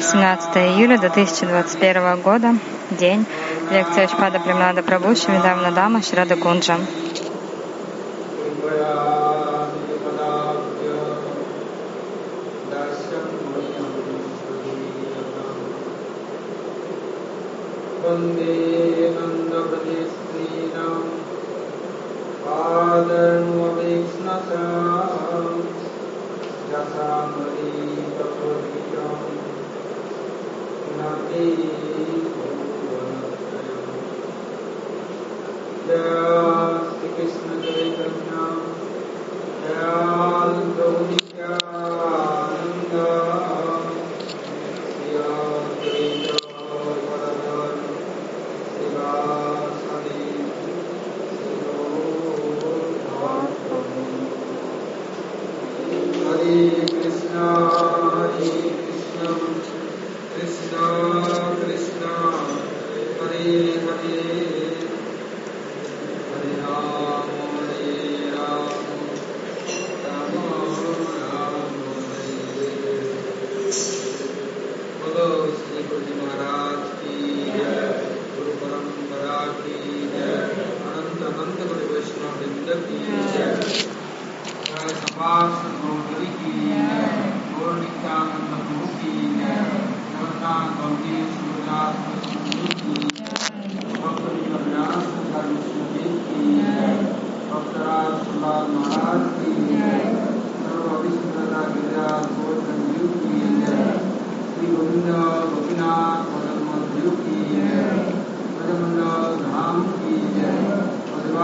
17 0.00 0.56
июля 0.56 0.98
2021 0.98 2.20
года, 2.20 2.54
день, 2.90 3.24
лекция 3.70 4.08
Шпада 4.08 4.38
Премнада 4.40 4.80
Прабhu 4.80 5.14
Шивидавна 5.14 5.72
Дама 5.72 6.02
Шрада 6.02 6.36
Кунджа. 6.36 6.76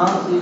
Ah, 0.04 0.20
sí, 0.26 0.40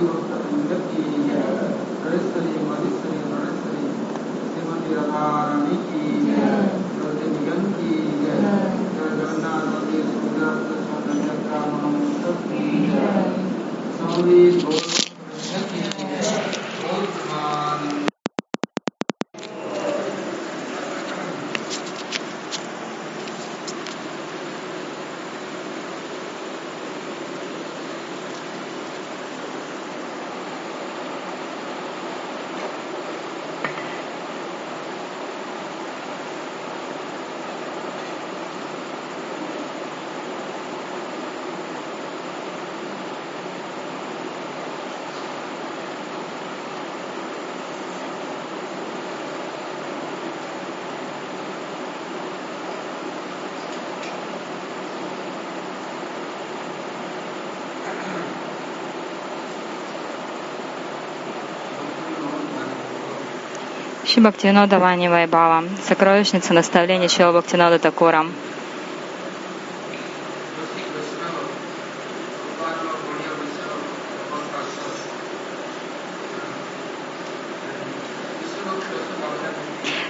Шри 64.10 64.22
Бхактивинода 64.22 64.80
Вани 64.80 65.08
Вайбава. 65.08 65.62
Сокровищница 65.86 66.52
наставления 66.52 67.06
Шила 67.06 67.30
Бхактивинода 67.30 67.78
Такура. 67.78 68.26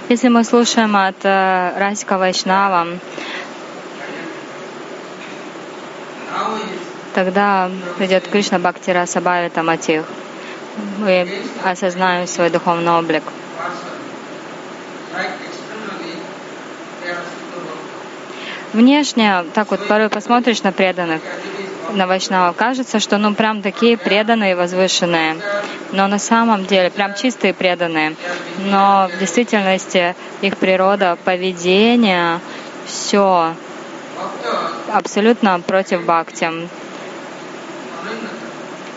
Если 0.09 0.29
мы 0.29 0.43
слушаем 0.45 0.95
от 0.95 1.17
э, 1.23 1.77
Расика 1.77 2.17
Вайшнава, 2.17 2.87
тогда 7.13 7.69
придет 7.99 8.27
Кришна 8.27 8.57
Бхакти 8.57 8.89
Раса 8.89 9.21
Бхавита 9.21 9.61
Матих. 9.61 10.05
Мы 10.97 11.29
осознаем 11.63 12.25
свой 12.25 12.49
духовный 12.49 12.93
облик. 12.93 13.23
Внешне, 18.81 19.45
так 19.53 19.69
вот 19.69 19.87
порой 19.87 20.09
посмотришь 20.09 20.63
на 20.63 20.71
преданных, 20.71 21.21
на 21.93 22.07
Вайшнава, 22.07 22.51
кажется, 22.53 22.99
что 22.99 23.19
ну 23.19 23.35
прям 23.35 23.61
такие 23.61 23.95
преданные, 23.95 24.55
возвышенные. 24.55 25.37
Но 25.91 26.07
на 26.07 26.17
самом 26.17 26.65
деле 26.65 26.89
прям 26.89 27.13
чистые 27.13 27.53
преданные. 27.53 28.15
Но 28.57 29.07
в 29.13 29.19
действительности 29.19 30.15
их 30.41 30.57
природа, 30.57 31.15
поведение, 31.23 32.39
все 32.87 33.53
абсолютно 34.91 35.59
против 35.59 36.03
бхакти. 36.03 36.49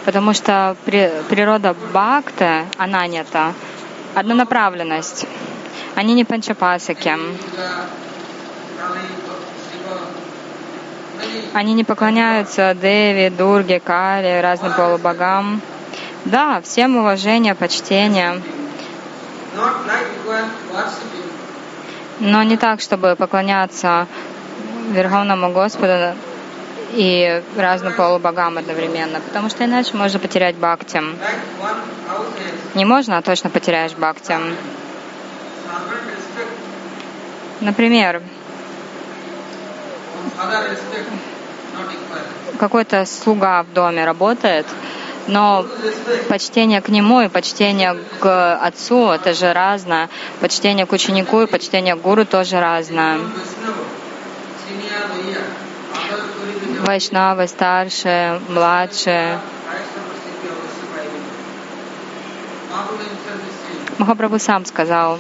Потому 0.07 0.33
что 0.33 0.79
при, 0.87 1.13
природа 1.29 1.77
бхакта, 1.93 2.65
она 2.79 3.07
не 3.07 3.23
та, 3.23 3.53
однонаправленность. 4.15 5.27
Они 5.95 6.15
не 6.15 6.25
панчапасаки. 6.25 7.19
Они 11.53 11.75
не 11.75 11.85
поклоняются 11.85 12.75
Деви, 12.75 13.31
Дурге, 13.31 13.81
Кали, 13.81 14.41
разным 14.41 14.73
полубогам. 14.75 15.61
Да, 16.25 16.61
всем 16.63 16.97
уважение, 16.97 17.55
почтение, 17.55 18.41
но 22.21 22.43
не 22.43 22.57
так, 22.57 22.81
чтобы 22.81 23.15
поклоняться 23.17 24.07
Верховному 24.91 25.53
Господу 25.53 26.17
и 26.93 27.43
разным 27.57 27.93
полубогам 27.93 28.59
одновременно, 28.59 29.21
потому 29.21 29.49
что 29.51 29.65
иначе 29.65 29.97
можно 29.97 30.19
потерять 30.19 30.57
бхакти. 30.57 31.03
Не 32.75 32.85
можно, 32.85 33.19
а 33.19 33.23
точно 33.23 33.51
потеряешь 33.51 33.93
бхакти. 33.93 34.37
Например, 37.61 38.23
какой-то 42.59 43.05
слуга 43.05 43.63
в 43.63 43.73
доме 43.73 44.05
работает, 44.05 44.67
но 45.27 45.67
почтение 46.29 46.81
к 46.81 46.89
нему 46.89 47.23
и 47.23 47.29
почтение 47.29 47.97
к 48.21 48.57
отцу 48.57 49.11
это 49.11 49.33
же 49.35 49.53
разное. 49.53 50.09
Почтение 50.41 50.87
к 50.87 50.93
ученику 50.93 51.43
и 51.43 51.47
почтение 51.47 51.97
к 51.97 52.01
гуру 52.01 52.25
тоже 52.25 52.61
разное. 52.61 53.19
Вайшнавы 56.81 57.49
старшие, 57.49 58.41
младшие. 58.49 59.39
Махапрабху 63.99 64.39
сам 64.39 64.67
сказал, 64.67 65.19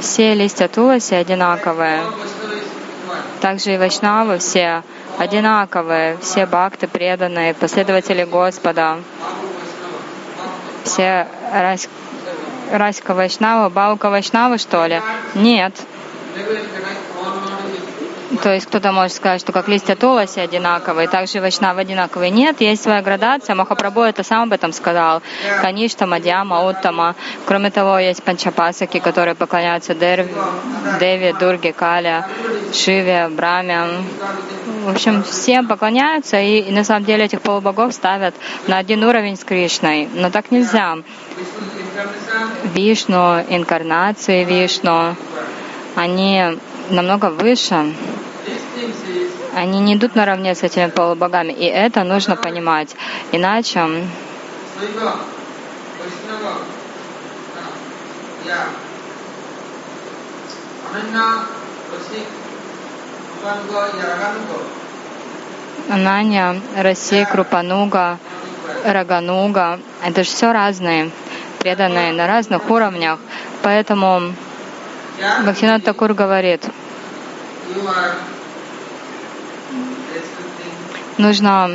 Все 0.00 0.34
листья 0.34 0.68
Туласи 0.68 1.14
одинаковые. 1.14 2.02
Также 3.40 3.74
и 3.74 3.78
вайшнавы 3.78 4.38
все 4.38 4.82
одинаковые, 5.18 6.16
все 6.22 6.46
бхакты 6.46 6.88
преданные, 6.88 7.54
последователи 7.54 8.24
Господа, 8.24 8.98
все 10.84 11.26
рас... 11.52 11.88
Раська 12.72 13.14
Вайшнава, 13.14 13.68
Баука 13.68 14.10
Вайшнава, 14.10 14.56
что 14.56 14.86
ли? 14.86 15.02
Нет. 15.34 15.74
То 18.42 18.54
есть 18.54 18.66
кто-то 18.66 18.92
может 18.92 19.16
сказать, 19.16 19.40
что 19.40 19.52
как 19.52 19.68
листья 19.68 19.94
Туласи 19.94 20.40
одинаковые, 20.40 21.08
также 21.08 21.38
и 21.38 21.40
Вайшнавы 21.40 21.82
одинаковые. 21.82 22.30
Нет, 22.30 22.60
есть 22.60 22.82
своя 22.82 23.02
градация. 23.02 23.54
Махапрабху 23.54 24.00
это 24.00 24.22
сам 24.22 24.44
об 24.44 24.52
этом 24.52 24.72
сказал. 24.72 25.22
Каништа, 25.60 26.06
Мадьяма, 26.06 26.66
Уттама. 26.66 27.14
Кроме 27.46 27.70
того, 27.70 27.98
есть 27.98 28.22
панчапасаки, 28.22 28.98
которые 29.00 29.34
поклоняются 29.34 29.94
Дер... 29.94 30.26
Деве, 30.98 31.34
Дурге, 31.34 31.72
Кале, 31.72 32.24
Шиве, 32.72 33.28
Браме. 33.28 33.88
В 34.84 34.90
общем, 34.90 35.22
всем 35.22 35.68
поклоняются, 35.68 36.40
и, 36.40 36.60
и 36.60 36.72
на 36.72 36.84
самом 36.84 37.04
деле 37.04 37.24
этих 37.24 37.42
полубогов 37.42 37.92
ставят 37.92 38.34
на 38.66 38.78
один 38.78 39.04
уровень 39.04 39.36
с 39.36 39.44
Кришной. 39.44 40.08
Но 40.14 40.30
так 40.30 40.50
нельзя. 40.50 40.96
Вишну, 42.74 43.40
инкарнации 43.48 44.44
Вишну, 44.44 45.16
они 45.96 46.58
намного 46.88 47.26
выше. 47.26 47.94
Они 49.54 49.80
не 49.80 49.94
идут 49.94 50.14
наравне 50.14 50.54
с 50.54 50.62
этими 50.62 50.86
полубогами, 50.86 51.52
и 51.52 51.64
это 51.64 52.04
нужно 52.04 52.36
понимать. 52.36 52.94
Иначе. 53.32 53.80
Ананя, 65.88 66.60
Раси, 66.76 67.26
Крупануга, 67.30 68.18
Рагануга, 68.84 69.80
это 70.04 70.22
же 70.22 70.30
все 70.30 70.52
разные, 70.52 71.10
преданные 71.58 72.12
на 72.12 72.26
разных 72.26 72.70
уровнях. 72.70 73.18
Поэтому 73.62 74.32
Бхактинат 75.42 75.84
Такур 75.84 76.14
говорит, 76.14 76.62
нужно 81.20 81.70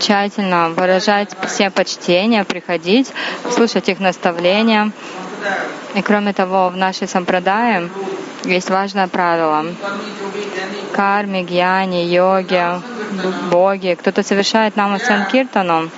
тщательно 0.00 0.70
выражать 0.70 1.30
все 1.46 1.70
почтения, 1.70 2.44
приходить, 2.44 3.12
слушать 3.50 3.88
их 3.88 4.00
наставления. 4.00 4.92
И 5.94 6.02
кроме 6.02 6.32
того, 6.32 6.68
в 6.68 6.76
нашей 6.76 7.08
сампрадае 7.08 7.88
есть 8.44 8.70
важное 8.70 9.08
правило. 9.08 9.64
Карме, 10.92 11.42
гьяни, 11.42 12.04
йоги, 12.04 12.62
боги. 13.50 13.96
Кто-то 13.98 14.22
совершает 14.22 14.76
наму 14.76 14.98
санкиртану, 14.98 15.90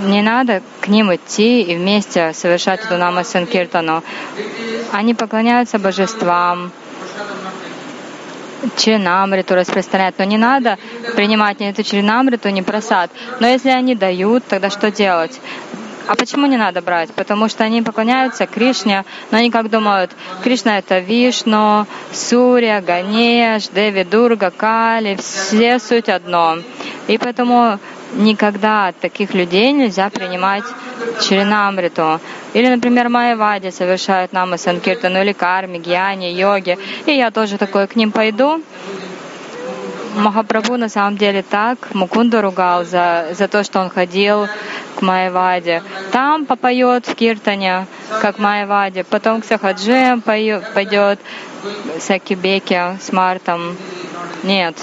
не 0.00 0.22
надо 0.22 0.62
к 0.80 0.88
ним 0.88 1.14
идти 1.14 1.62
и 1.62 1.76
вместе 1.76 2.32
совершать 2.32 2.84
эту 2.84 2.96
наму 2.96 3.24
санкиртану. 3.24 3.98
It 3.98 4.02
is 4.38 4.86
Они 4.92 5.14
поклоняются 5.14 5.78
божествам, 5.78 6.72
Чинамриту 8.76 9.54
распространяют, 9.54 10.18
но 10.18 10.24
не 10.24 10.38
надо 10.38 10.78
принимать 11.14 11.60
ни 11.60 11.68
эту 11.68 11.82
чинамриту, 11.82 12.48
ни 12.50 12.60
просад. 12.60 13.10
Но 13.40 13.46
если 13.46 13.70
они 13.70 13.94
дают, 13.94 14.44
тогда 14.46 14.70
что 14.70 14.90
делать? 14.90 15.40
А 16.06 16.16
почему 16.16 16.46
не 16.46 16.56
надо 16.56 16.82
брать? 16.82 17.12
Потому 17.12 17.48
что 17.48 17.62
они 17.62 17.82
поклоняются 17.82 18.46
Кришне, 18.46 19.04
но 19.30 19.38
они 19.38 19.50
как 19.50 19.70
думают, 19.70 20.10
Кришна 20.42 20.78
это 20.78 20.98
Вишну, 20.98 21.86
Сурья, 22.12 22.80
Ганеш, 22.80 23.68
Деви, 23.68 24.02
Дурга, 24.04 24.50
Кали, 24.50 25.16
все 25.16 25.78
суть 25.78 26.08
одно. 26.08 26.58
И 27.06 27.16
поэтому 27.16 27.78
никогда 28.14 28.88
от 28.88 28.98
таких 28.98 29.34
людей 29.34 29.72
нельзя 29.72 30.10
принимать 30.10 30.64
Чиринамриту. 31.20 32.20
Или, 32.52 32.68
например, 32.68 33.08
Майявади 33.08 33.70
совершают 33.70 34.32
намы 34.32 34.58
Санкиртану, 34.58 35.20
или 35.20 35.32
Карми, 35.32 35.78
Гьяни, 35.78 36.32
йоги. 36.32 36.78
И 37.06 37.12
я 37.12 37.30
тоже 37.30 37.58
такой 37.58 37.86
к 37.86 37.96
ним 37.96 38.12
пойду. 38.12 38.62
Махапрабху 40.16 40.76
на 40.76 40.88
самом 40.88 41.16
деле 41.16 41.42
так 41.42 41.94
Мукунда 41.94 42.42
ругал 42.42 42.84
за, 42.84 43.28
за 43.38 43.46
то, 43.46 43.62
что 43.62 43.80
он 43.80 43.90
ходил 43.90 44.48
к 44.96 45.02
Майяваде. 45.02 45.84
Там 46.10 46.46
попоет 46.46 47.06
в 47.06 47.14
Киртане, 47.14 47.86
как 48.20 48.38
Майяваде. 48.38 49.04
Потом 49.04 49.40
к 49.40 49.44
Сахаджиям 49.44 50.20
пойдет 50.20 51.20
с 52.00 52.10
Акибеки, 52.10 52.98
с 53.00 53.12
Мартом. 53.12 53.76
Нет. 54.42 54.76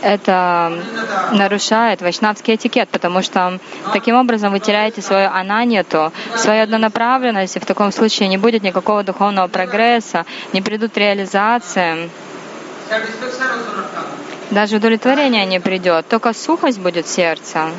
Это 0.00 0.72
нарушает 1.32 2.00
вайшнавский 2.00 2.54
этикет, 2.54 2.88
потому 2.88 3.22
что 3.22 3.58
таким 3.92 4.14
образом 4.14 4.52
вы 4.52 4.60
теряете 4.60 5.02
свою 5.02 5.28
ананьяту, 5.28 6.12
свою 6.36 6.62
однонаправленность, 6.62 7.56
и 7.56 7.60
в 7.60 7.66
таком 7.66 7.90
случае 7.92 8.28
не 8.28 8.38
будет 8.38 8.62
никакого 8.62 9.02
духовного 9.02 9.48
прогресса, 9.48 10.24
не 10.52 10.62
придут 10.62 10.96
реализации. 10.96 12.10
Даже 14.50 14.76
удовлетворение 14.76 15.44
не 15.46 15.60
придет, 15.60 16.06
только 16.08 16.32
сухость 16.32 16.78
будет 16.78 17.06
в 17.06 17.10
сердце. 17.10 17.70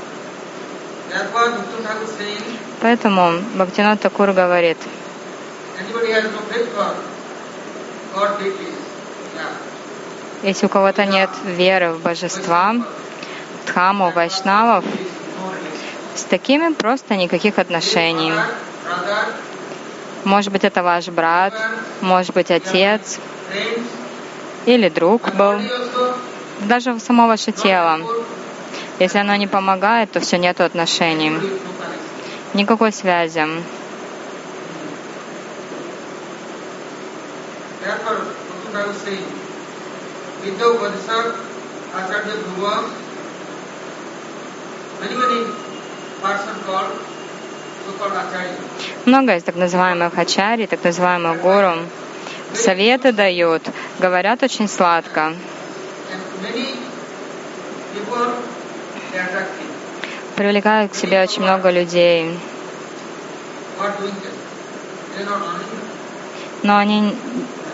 Поэтому 2.82 3.32
Бхактинат 3.56 4.00
Такур 4.00 4.32
говорит, 4.32 4.78
если 10.44 10.66
у 10.66 10.70
кого-то 10.70 11.06
нет 11.06 11.30
веры 11.44 11.92
в 11.92 12.02
божества, 12.02 12.76
дхаму, 13.66 14.12
вайшнавов, 14.12 14.86
с 16.16 16.24
такими 16.24 16.74
просто 16.74 17.16
никаких 17.16 17.60
отношений. 17.60 18.34
Может 20.24 20.52
быть, 20.52 20.64
это 20.64 20.84
ваш 20.84 21.08
брат, 21.08 21.54
может 22.02 22.34
быть, 22.34 22.52
отец 22.52 23.20
или 24.66 24.90
друг 24.90 25.34
был, 25.36 25.60
даже 26.62 27.00
само 27.00 27.28
ваше 27.28 27.52
тело. 27.52 28.00
Если 29.00 29.18
оно 29.18 29.36
не 29.36 29.48
помогает, 29.48 30.12
то 30.12 30.20
все 30.20 30.38
нету 30.38 30.64
отношений, 30.64 31.34
никакой 32.54 32.92
связи. 32.92 33.46
Therefore, 37.82 39.39
Upanishad, 40.42 41.36
Acharya 41.94 42.36
Dhruva, 42.36 42.90
many, 45.02 45.46
called. 46.66 47.20
Много 49.06 49.36
из 49.36 49.44
так 49.44 49.56
называемых 49.56 50.18
ачари, 50.18 50.66
так 50.68 50.84
называемых 50.84 51.42
гуру. 51.42 51.74
Советы 52.54 53.12
дают, 53.12 53.64
говорят 54.00 54.44
очень 54.44 54.68
сладко. 54.68 55.34
Привлекают 60.36 60.92
к 60.92 60.96
себе 60.96 61.22
очень 61.24 61.42
много 61.42 61.72
людей. 61.72 62.38
Но 66.64 66.78
они 66.78 67.16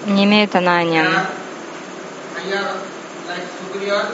не 0.05 0.23
имеют 0.23 0.55
They 0.55 1.44
анания. 2.35 2.61
are 2.61 2.75
like 3.27 3.47
superior, 3.59 4.05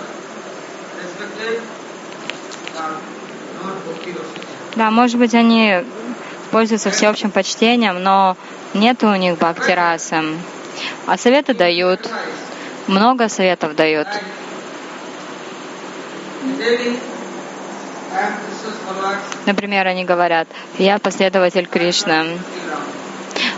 respected, 0.97 1.61
not 2.75 3.85
bhakti. 3.85 4.15
Да, 4.75 4.89
может 4.89 5.19
быть, 5.19 5.33
они 5.33 5.83
пользуются 6.51 6.91
всеобщим 6.91 7.31
почтением, 7.31 8.01
но 8.01 8.37
нет 8.73 9.03
у 9.03 9.13
них 9.15 9.37
бхакти 9.37 9.71
расы. 9.71 10.23
А 11.07 11.17
советы 11.17 11.53
дают, 11.53 12.09
много 12.87 13.27
советов 13.27 13.75
дают. 13.75 14.07
I 16.43 18.37
Например, 19.45 19.87
они 19.87 20.03
говорят, 20.05 20.47
я 20.77 20.99
последователь 20.99 21.67
Кришны, 21.67 22.39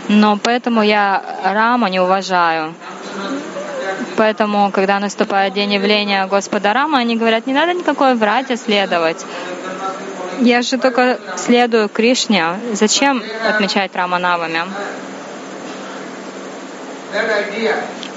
но 0.08 0.38
поэтому 0.38 0.82
я 0.82 1.22
Раму 1.44 1.88
не 1.88 2.00
уважаю. 2.00 2.74
Поэтому, 4.16 4.70
когда 4.70 5.00
наступает 5.00 5.54
день 5.54 5.72
явления 5.72 6.26
Господа 6.26 6.72
Рама, 6.72 6.98
они 6.98 7.16
говорят, 7.16 7.46
не 7.46 7.52
надо 7.52 7.74
никакой 7.74 8.14
врать 8.14 8.50
и 8.50 8.56
следовать. 8.56 9.24
Я 10.40 10.62
же 10.62 10.78
только 10.78 11.18
следую 11.36 11.88
Кришне. 11.88 12.58
Зачем 12.72 13.22
отмечать 13.48 13.94
Раманавами? 13.94 14.62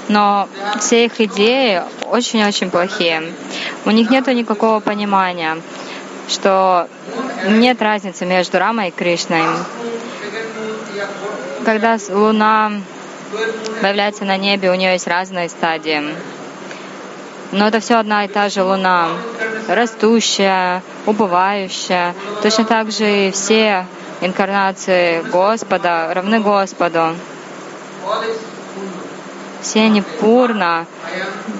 Но 0.08 0.48
все 0.80 1.04
их 1.04 1.20
идеи 1.20 1.82
очень-очень 2.10 2.70
плохие. 2.70 3.22
У 3.84 3.90
них 3.90 4.10
нет 4.10 4.26
никакого 4.28 4.80
понимания. 4.80 5.58
что 6.28 6.88
нет 7.46 7.80
разницы 7.80 8.26
между 8.26 8.58
Рамой 8.58 8.88
и 8.88 8.90
Кришной. 8.90 9.42
Когда 11.64 11.96
Луна 12.10 12.72
появляется 13.80 14.24
на 14.24 14.36
небе, 14.36 14.70
у 14.70 14.74
нее 14.74 14.92
есть 14.92 15.06
разные 15.06 15.48
стадии. 15.48 16.02
Но 17.50 17.68
это 17.68 17.80
все 17.80 17.96
одна 17.96 18.24
и 18.24 18.28
та 18.28 18.48
же 18.48 18.62
Луна, 18.62 19.08
растущая, 19.68 20.82
убывающая. 21.06 22.14
Точно 22.42 22.64
так 22.64 22.90
же 22.90 23.28
и 23.28 23.30
все 23.30 23.86
инкарнации 24.20 25.22
Господа 25.22 26.12
равны 26.12 26.40
Господу. 26.40 27.14
Все 29.62 29.84
они 29.84 30.02
пурна, 30.02 30.84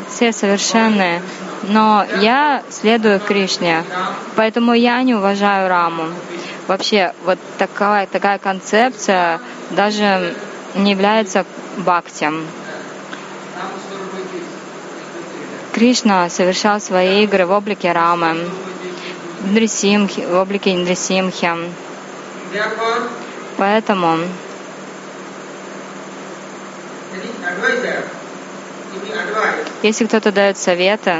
все 0.08 0.32
совершенные. 0.32 1.22
Но 1.62 2.04
я 2.20 2.62
следую 2.70 3.20
Кришне, 3.20 3.82
поэтому 4.36 4.74
я 4.74 5.02
не 5.02 5.14
уважаю 5.14 5.68
Раму. 5.68 6.04
Вообще, 6.66 7.12
вот 7.24 7.38
такая, 7.56 8.06
такая 8.06 8.38
концепция 8.38 9.40
даже 9.70 10.34
не 10.78 10.92
является 10.92 11.44
бхактием. 11.76 12.46
Кришна 15.72 16.28
совершал 16.28 16.80
свои 16.80 17.24
игры 17.24 17.46
в 17.46 17.52
облике 17.52 17.92
Рамы, 17.92 18.36
в 19.40 20.34
облике 20.34 20.74
Индрисимхи. 20.74 21.52
Поэтому 23.56 24.18
если 29.82 30.06
кто-то 30.06 30.32
дает 30.32 30.58
советы, 30.58 31.14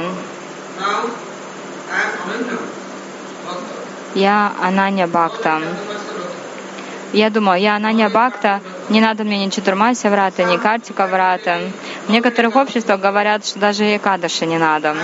я 4.15 4.51
Ананья 4.61 5.07
Бхакта. 5.07 5.61
Я 7.11 7.31
думаю, 7.31 7.59
я 7.59 7.75
Ананья 7.75 8.07
Бхакта, 8.09 8.61
не 8.89 9.01
надо 9.01 9.23
мне 9.23 9.43
ни 9.43 9.49
Чатурмася 9.49 10.09
Врата, 10.09 10.43
ни 10.43 10.57
Картика 10.57 11.07
Врата. 11.07 11.57
В 12.07 12.11
некоторых 12.11 12.55
обществах 12.55 12.99
говорят, 12.99 13.45
что 13.45 13.57
даже 13.59 13.95
и 13.95 13.97
Кадыши 13.97 14.45
не 14.45 14.59
надо. 14.59 14.95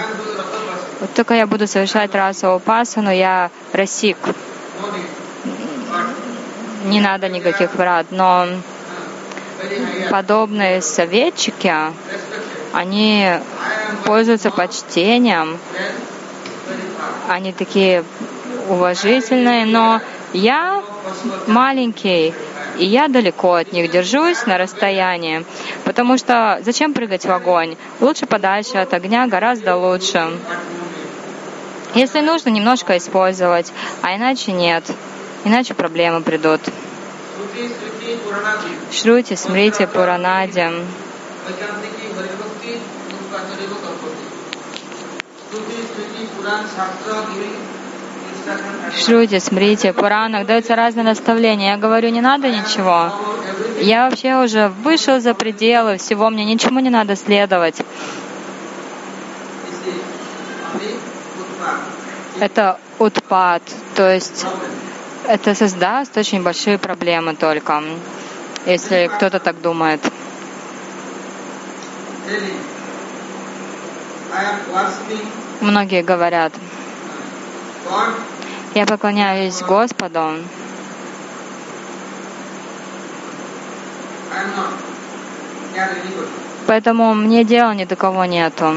Вот 1.02 1.14
только 1.16 1.34
я 1.34 1.48
буду 1.48 1.68
совершать 1.68 2.14
расу 2.14 2.54
Упасану, 2.54 3.12
я 3.12 3.50
Расик. 3.74 4.18
Не 6.86 7.02
надо 7.02 7.28
никаких 7.28 7.74
врат. 7.74 8.06
Но 8.12 8.48
подобные 10.12 10.82
советчики, 10.84 11.74
они 12.72 13.32
пользуются 14.04 14.52
почтением, 14.52 15.58
они 17.28 17.52
такие 17.52 18.04
уважительные, 18.70 19.66
но 19.66 20.02
я 20.36 20.84
маленький, 21.48 22.34
и 22.78 22.86
я 22.86 23.08
далеко 23.08 23.54
от 23.54 23.72
них 23.72 23.90
держусь 23.90 24.46
на 24.46 24.58
расстоянии, 24.58 25.46
потому 25.86 26.18
что 26.18 26.60
зачем 26.64 26.94
прыгать 26.94 27.26
в 27.26 27.32
огонь? 27.32 27.78
Лучше 28.02 28.26
подальше 28.26 28.78
от 28.78 28.94
огня, 28.94 29.28
гораздо 29.28 29.78
лучше. 29.78 30.30
Если 31.94 32.20
нужно, 32.20 32.50
немножко 32.50 32.98
использовать, 32.98 33.72
а 34.02 34.16
иначе 34.16 34.52
нет. 34.52 34.84
Иначе 35.46 35.74
проблемы 35.74 36.22
придут. 36.22 36.60
Шрути, 38.92 39.36
Смрити, 39.36 39.86
Пуранади. 39.86 40.72
Шрути, 45.32 45.76
Смрити, 45.76 47.75
Пуранах 49.94 50.46
даются 50.46 50.76
разные 50.76 51.04
наставления. 51.04 51.72
Я 51.72 51.78
говорю, 51.78 52.10
не 52.10 52.22
надо 52.22 52.50
ничего. 52.50 53.12
Я 53.80 54.10
вообще 54.10 54.36
уже 54.36 54.70
вышел 54.70 55.20
за 55.20 55.34
пределы 55.34 55.98
всего, 55.98 56.30
мне 56.30 56.46
ничему 56.46 56.80
не 56.80 56.90
надо 56.90 57.16
следовать. 57.16 57.76
Это 62.40 62.78
утпад, 63.00 63.62
то 63.96 64.14
есть 64.14 64.46
это 65.28 65.56
создаст 65.56 66.18
очень 66.18 66.44
большие 66.44 66.78
проблемы 66.78 67.36
только, 67.36 67.82
если 68.66 69.10
кто-то 69.16 69.40
так 69.40 69.62
думает. 69.62 70.02
Многие 75.62 76.04
говорят, 76.04 76.54
я 78.76 78.86
поклоняюсь 78.86 79.62
Господу, 79.62 80.20
поэтому 86.68 87.14
мне 87.16 87.46
дела 87.46 87.74
ни 87.74 87.86
до 87.86 87.96
кого 87.96 88.26
нету. 88.26 88.74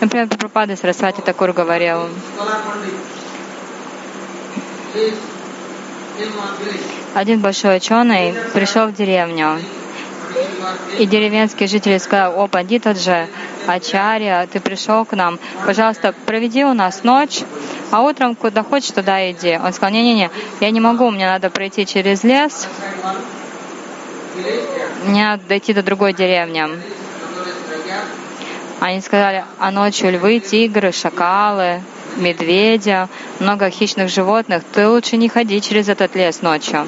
Например, 0.00 0.28
Прабхупада 0.28 0.76
Сарасвати 0.76 1.22
Такур 1.22 1.52
говорил, 1.52 2.10
один 7.14 7.40
большой 7.40 7.78
ученый 7.78 8.34
пришел 8.52 8.88
в 8.88 8.94
деревню, 8.94 9.60
и 10.98 11.06
деревенские 11.06 11.68
жители 11.68 11.98
сказали, 11.98 12.34
о, 12.34 12.46
Пандитаджи, 12.46 13.28
Ачарья, 13.66 14.46
ты 14.50 14.60
пришел 14.60 15.04
к 15.04 15.12
нам, 15.12 15.38
пожалуйста, 15.66 16.14
проведи 16.26 16.64
у 16.64 16.74
нас 16.74 17.04
ночь, 17.04 17.40
а 17.90 18.02
утром 18.02 18.34
куда 18.34 18.62
хочешь, 18.62 18.90
туда 18.90 19.30
иди. 19.30 19.58
Он 19.62 19.72
сказал, 19.72 19.92
не-не-не, 19.92 20.30
я 20.60 20.70
не 20.70 20.80
могу, 20.80 21.10
мне 21.10 21.26
надо 21.26 21.50
пройти 21.50 21.86
через 21.86 22.24
лес, 22.24 22.68
мне 25.04 25.24
надо 25.24 25.42
дойти 25.48 25.72
до 25.72 25.82
другой 25.82 26.12
деревни. 26.12 26.64
Они 28.80 29.00
сказали, 29.00 29.44
а 29.58 29.70
ночью 29.70 30.12
львы, 30.12 30.40
тигры, 30.40 30.92
шакалы, 30.92 31.80
медведя, 32.16 33.08
много 33.40 33.70
хищных 33.70 34.08
животных, 34.08 34.62
ты 34.72 34.88
лучше 34.88 35.16
не 35.16 35.28
ходи 35.28 35.60
через 35.60 35.88
этот 35.88 36.14
лес 36.14 36.42
ночью. 36.42 36.86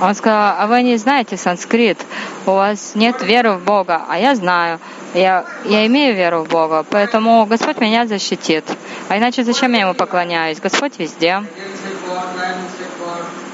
Он 0.00 0.14
сказал, 0.14 0.54
а 0.58 0.66
вы 0.66 0.82
не 0.82 0.96
знаете 0.96 1.36
санскрит, 1.36 1.98
у 2.46 2.52
вас 2.52 2.92
нет 2.94 3.22
веры 3.22 3.52
в 3.52 3.64
Бога, 3.64 4.02
а 4.08 4.18
я 4.18 4.34
знаю, 4.34 4.80
я, 5.14 5.44
я 5.64 5.86
имею 5.86 6.16
веру 6.16 6.42
в 6.42 6.48
Бога, 6.48 6.84
поэтому 6.88 7.46
Господь 7.46 7.78
меня 7.78 8.06
защитит. 8.06 8.64
А 9.08 9.18
иначе 9.18 9.44
зачем 9.44 9.72
я 9.74 9.82
Ему 9.82 9.94
поклоняюсь? 9.94 10.58
Господь 10.58 10.98
везде. 10.98 11.42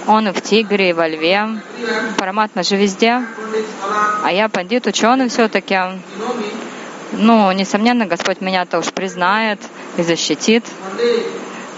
Он 0.07 0.33
в 0.33 0.41
тигре, 0.41 0.91
и 0.91 0.93
во 0.93 1.09
льве. 1.09 1.61
Параматма 2.17 2.63
же 2.63 2.77
везде. 2.77 3.23
А 4.25 4.33
я 4.33 4.49
пандит, 4.49 4.87
ученый 4.87 5.29
все-таки. 5.29 5.79
Ну, 7.13 7.51
несомненно, 7.53 8.07
Господь 8.07 8.41
меня-то 8.41 8.79
уж 8.79 8.87
признает 8.87 9.61
и 9.97 10.03
защитит. 10.03 10.65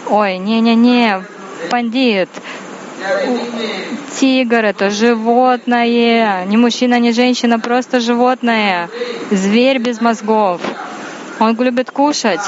Ой, 0.09 0.39
не-не-не, 0.39 1.25
пандит, 1.71 2.29
Тигр— 4.19 4.65
это 4.67 4.91
животное, 4.91 6.45
не 6.45 6.57
мужчина, 6.57 6.99
не 6.99 7.13
женщина, 7.13 7.59
просто 7.59 8.01
животное, 8.01 8.89
зверь 9.31 9.79
без 9.79 10.01
мозгов. 10.01 10.61
Он 11.39 11.57
любит 11.59 11.91
кушать. 11.91 12.41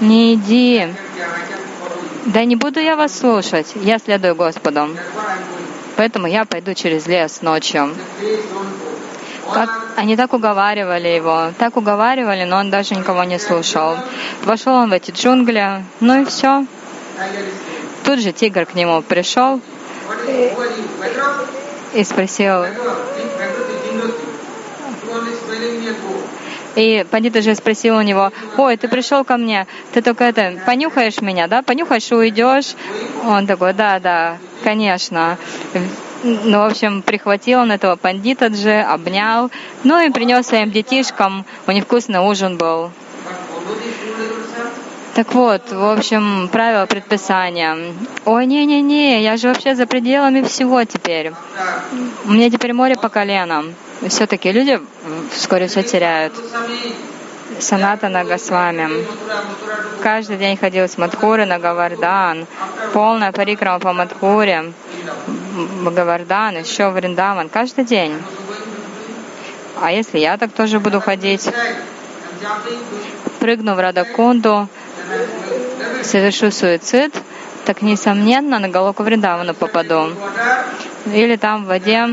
Не 0.00 0.34
иди. 0.34 0.88
Да 2.26 2.44
не 2.44 2.56
буду 2.56 2.80
я 2.80 2.96
вас 2.96 3.18
слушать, 3.18 3.72
я 3.76 3.98
следую 3.98 4.34
Господу. 4.34 4.88
Поэтому 5.96 6.26
я 6.26 6.44
пойду 6.44 6.74
через 6.74 7.06
лес 7.06 7.42
ночью. 7.42 7.94
Как 9.52 9.70
они 9.96 10.16
так 10.16 10.32
уговаривали 10.32 11.08
его, 11.08 11.50
так 11.58 11.76
уговаривали, 11.76 12.44
но 12.44 12.56
он 12.56 12.70
даже 12.70 12.94
никого 12.94 13.24
не 13.24 13.38
слушал. 13.38 13.96
Вошел 14.44 14.74
он 14.74 14.90
в 14.90 14.92
эти 14.92 15.10
джунгли, 15.10 15.84
ну 16.00 16.22
и 16.22 16.24
все. 16.24 16.64
Тут 18.04 18.20
же 18.20 18.32
тигр 18.32 18.66
к 18.66 18.74
нему 18.74 19.02
пришел 19.02 19.60
и, 21.94 22.04
спросил, 22.04 22.64
и 26.74 27.04
пандит 27.10 27.36
уже 27.36 27.54
спросил 27.54 27.96
у 27.96 28.02
него, 28.02 28.32
ой, 28.56 28.76
ты 28.76 28.88
пришел 28.88 29.24
ко 29.24 29.36
мне, 29.36 29.66
ты 29.92 30.02
только 30.02 30.24
это, 30.24 30.58
понюхаешь 30.66 31.20
меня, 31.20 31.46
да, 31.46 31.62
понюхаешь 31.62 32.10
и 32.10 32.14
уйдешь. 32.14 32.74
Он 33.24 33.46
такой, 33.46 33.74
да, 33.74 33.98
да, 33.98 34.38
конечно. 34.64 35.36
Ну, 36.22 36.58
в 36.58 36.66
общем, 36.66 37.02
прихватил 37.02 37.60
он 37.60 37.72
этого 37.72 37.96
пандита 37.96 38.52
же, 38.54 38.80
обнял, 38.80 39.50
ну 39.82 40.00
и 40.00 40.10
принес 40.10 40.46
своим 40.46 40.70
детишкам, 40.70 41.44
у 41.66 41.72
них 41.72 41.84
вкусный 41.84 42.20
ужин 42.20 42.56
был. 42.56 42.90
Так 45.14 45.34
вот, 45.34 45.70
в 45.70 45.92
общем, 45.92 46.48
правила 46.48 46.86
предписания. 46.86 47.76
Ой, 48.24 48.46
не-не-не, 48.46 49.22
я 49.22 49.36
же 49.36 49.48
вообще 49.48 49.74
за 49.74 49.86
пределами 49.86 50.40
всего 50.42 50.82
теперь. 50.84 51.32
У 52.24 52.32
меня 52.32 52.50
теперь 52.50 52.72
море 52.72 52.96
по 52.96 53.10
колено. 53.10 53.64
Все-таки 54.08 54.50
люди 54.50 54.80
вскоре 55.30 55.66
все 55.66 55.82
теряют. 55.82 56.32
Санатана 57.60 58.24
Госвами. 58.24 58.88
Каждый 60.02 60.38
день 60.38 60.56
ходил 60.56 60.84
с 60.88 60.96
Мадхуры 60.96 61.44
на 61.44 61.58
Гавардан. 61.58 62.46
Полная 62.94 63.32
парикрама 63.32 63.80
по 63.80 63.92
Мадхуре. 63.92 64.72
Гавардан, 65.82 66.58
еще 66.58 66.88
Вриндаван. 66.88 67.50
Каждый 67.50 67.84
день. 67.84 68.14
А 69.78 69.92
если 69.92 70.18
я 70.18 70.38
так 70.38 70.52
тоже 70.52 70.80
буду 70.80 71.00
ходить? 71.00 71.50
Прыгну 73.40 73.74
в 73.74 73.80
Радакунду, 73.80 74.68
совершу 76.02 76.50
суицид, 76.50 77.14
так 77.64 77.82
несомненно 77.82 78.58
на 78.58 78.68
Галоку 78.68 79.02
Вриндавану 79.02 79.54
попаду. 79.54 80.12
Или 81.06 81.36
там 81.36 81.64
в 81.64 81.68
воде 81.68 82.08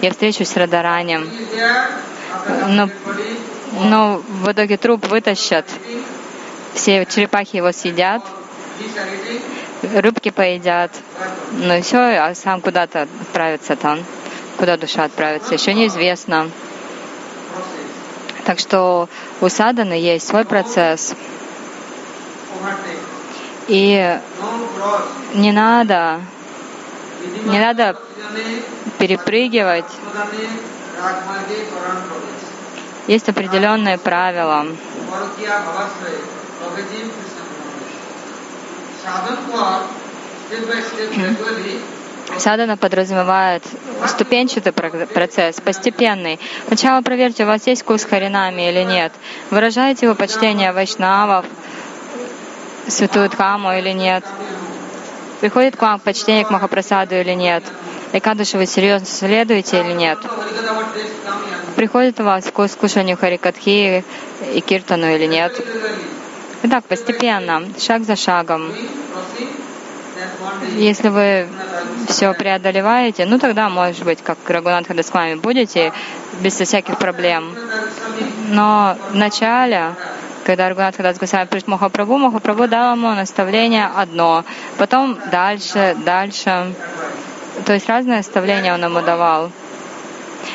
я 0.00 0.10
встречусь 0.10 0.48
с 0.48 0.56
Радаранем. 0.56 1.28
Но, 2.68 2.88
но 3.84 4.22
в 4.28 4.50
итоге 4.50 4.76
труп 4.76 5.06
вытащат, 5.06 5.66
все 6.74 7.06
черепахи 7.06 7.56
его 7.56 7.72
съедят, 7.72 8.22
рыбки 9.82 10.30
поедят, 10.30 10.90
ну 11.52 11.76
и 11.76 11.82
все, 11.82 11.98
а 11.98 12.34
сам 12.34 12.60
куда-то 12.60 13.02
отправится 13.20 13.76
там, 13.76 14.00
куда 14.56 14.76
душа 14.76 15.04
отправится, 15.04 15.54
еще 15.54 15.74
неизвестно. 15.74 16.50
Так 18.44 18.58
что 18.58 19.08
у 19.40 19.48
саданы 19.48 19.92
есть 19.92 20.26
свой 20.26 20.44
процесс. 20.44 21.14
И 23.68 24.18
не 25.34 25.52
надо, 25.52 26.20
не 27.44 27.58
надо 27.58 27.96
перепрыгивать. 28.98 29.84
Есть 33.06 33.28
определенные 33.28 33.98
правила. 33.98 34.66
Садана 42.38 42.76
подразумевает 42.76 43.62
ступенчатый 44.06 44.72
процесс, 44.72 45.60
постепенный. 45.60 46.38
Сначала 46.66 47.02
проверьте, 47.02 47.44
у 47.44 47.46
вас 47.46 47.66
есть 47.66 47.82
вкус 47.82 48.04
харинами 48.04 48.68
или 48.70 48.84
нет. 48.84 49.12
Выражаете 49.50 50.08
вы 50.08 50.14
почтение 50.14 50.72
вайшнавов, 50.72 51.44
святую 52.88 53.28
Дхаму 53.28 53.72
или 53.72 53.90
нет. 53.90 54.24
Приходит 55.40 55.76
к 55.76 55.82
вам 55.82 55.98
почтение 56.00 56.44
к 56.44 56.50
Махапрасаду 56.50 57.14
или 57.16 57.32
нет. 57.32 57.64
Экадышу 58.12 58.58
вы 58.58 58.66
серьезно 58.66 59.06
следуете 59.06 59.80
или 59.80 59.92
нет. 59.92 60.18
Приходит 61.76 62.20
у 62.20 62.24
вас 62.24 62.44
к 62.44 62.68
слушанию 62.68 63.16
Харикатхи 63.16 64.04
и 64.54 64.60
Киртану 64.60 65.06
или 65.14 65.26
нет. 65.26 65.52
Итак, 66.64 66.84
постепенно, 66.84 67.62
шаг 67.78 68.04
за 68.04 68.14
шагом. 68.14 68.72
Если 70.76 71.08
вы 71.08 71.48
все 72.08 72.32
преодолеваете, 72.34 73.24
ну 73.26 73.38
тогда, 73.38 73.68
может 73.68 74.04
быть, 74.04 74.22
как 74.22 74.38
Рагунатха 74.46 75.00
с 75.02 75.12
вами 75.12 75.34
будете, 75.34 75.92
без 76.40 76.54
всяких 76.54 76.98
проблем. 76.98 77.54
Но 78.50 78.96
в 79.10 79.16
начале, 79.16 79.94
когда 80.44 80.68
Рагунат 80.68 80.96
Хадас 80.96 81.18
Госвами 81.18 81.46
пришел 81.46 81.68
Махапрабху, 81.68 82.18
Махапрабху 82.18 82.68
дал 82.68 82.96
ему 82.96 83.10
наставление 83.10 83.86
одно, 83.94 84.44
потом 84.78 85.18
дальше, 85.30 85.96
дальше. 86.04 86.74
То 87.66 87.72
есть 87.74 87.88
разные 87.88 88.18
наставления 88.18 88.74
он 88.74 88.82
ему 88.82 89.00
давал. 89.02 89.50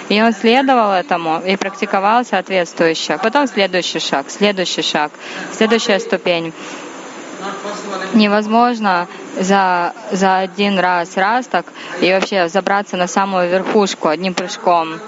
И 0.10 0.22
он 0.22 0.34
следовал 0.34 0.92
этому 0.92 1.40
и 1.40 1.56
практиковал 1.56 2.26
соответствующе. 2.26 3.18
Потом 3.22 3.48
следующий 3.48 4.00
шаг, 4.00 4.30
следующий 4.30 4.82
шаг, 4.82 5.12
следующая 5.52 6.00
ступень 6.00 6.54
невозможно 8.14 9.08
за, 9.40 9.94
за 10.12 10.40
один 10.40 10.80
раз, 10.80 11.16
раз 11.18 11.46
так, 11.48 11.66
и 12.02 12.12
вообще 12.12 12.48
забраться 12.48 12.98
на 12.98 13.08
самую 13.08 13.50
верхушку 13.50 14.08
одним 14.08 14.34
прыжком. 14.34 15.00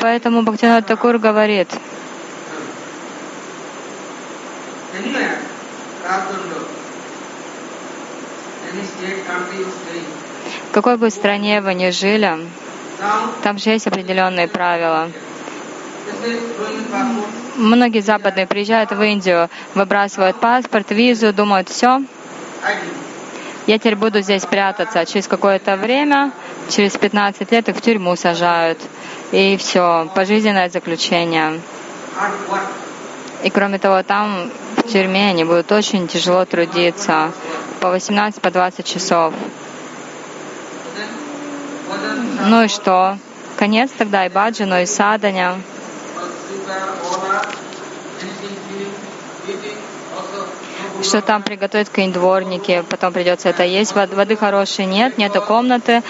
Поэтому 0.00 0.42
Бхактинат 0.42 0.86
Такур 0.86 1.18
говорит, 1.18 1.68
в 10.70 10.72
какой 10.72 10.96
бы 10.96 11.10
стране 11.10 11.60
вы 11.60 11.74
ни 11.74 11.90
жили, 11.90 12.38
там 13.42 13.58
же 13.58 13.70
есть 13.70 13.86
определенные 13.86 14.48
правила. 14.48 15.08
Многие 17.56 18.00
западные 18.00 18.46
приезжают 18.46 18.90
в 18.90 19.02
Индию, 19.02 19.48
выбрасывают 19.74 20.40
паспорт, 20.40 20.90
визу, 20.90 21.32
думают, 21.32 21.68
все, 21.68 22.02
я 23.66 23.78
теперь 23.78 23.96
буду 23.96 24.20
здесь 24.22 24.44
прятаться. 24.44 25.04
Через 25.06 25.28
какое-то 25.28 25.76
время, 25.76 26.32
через 26.68 26.96
15 26.96 27.52
лет 27.52 27.68
их 27.68 27.76
в 27.76 27.80
тюрьму 27.80 28.16
сажают. 28.16 28.78
И 29.30 29.56
все, 29.56 30.10
пожизненное 30.14 30.68
заключение. 30.68 31.60
И 33.44 33.50
кроме 33.50 33.78
того, 33.78 34.02
там 34.02 34.50
в 34.82 34.92
тюрьме 34.92 35.30
они 35.30 35.44
будут 35.44 35.70
очень 35.72 36.08
тяжело 36.08 36.44
трудиться, 36.44 37.32
по 37.80 37.90
18, 37.90 38.40
по 38.40 38.50
20 38.50 38.84
часов. 38.86 39.34
Ну 42.46 42.64
и 42.64 42.68
что? 42.68 43.18
Конец 43.56 43.90
тогда 43.96 44.26
и 44.26 44.28
Баджину, 44.28 44.80
и 44.80 44.86
Саданя. 44.86 45.56
Что 51.02 51.20
там 51.20 51.42
приготовят 51.42 51.88
какие-нибудь 51.88 52.20
дворники, 52.20 52.84
потом 52.88 53.12
придется 53.12 53.48
это 53.48 53.64
есть. 53.64 53.94
Воды 53.94 54.36
хорошей 54.36 54.86
нет, 54.86 55.18
нету 55.18 55.42
комнаты. 55.42 56.02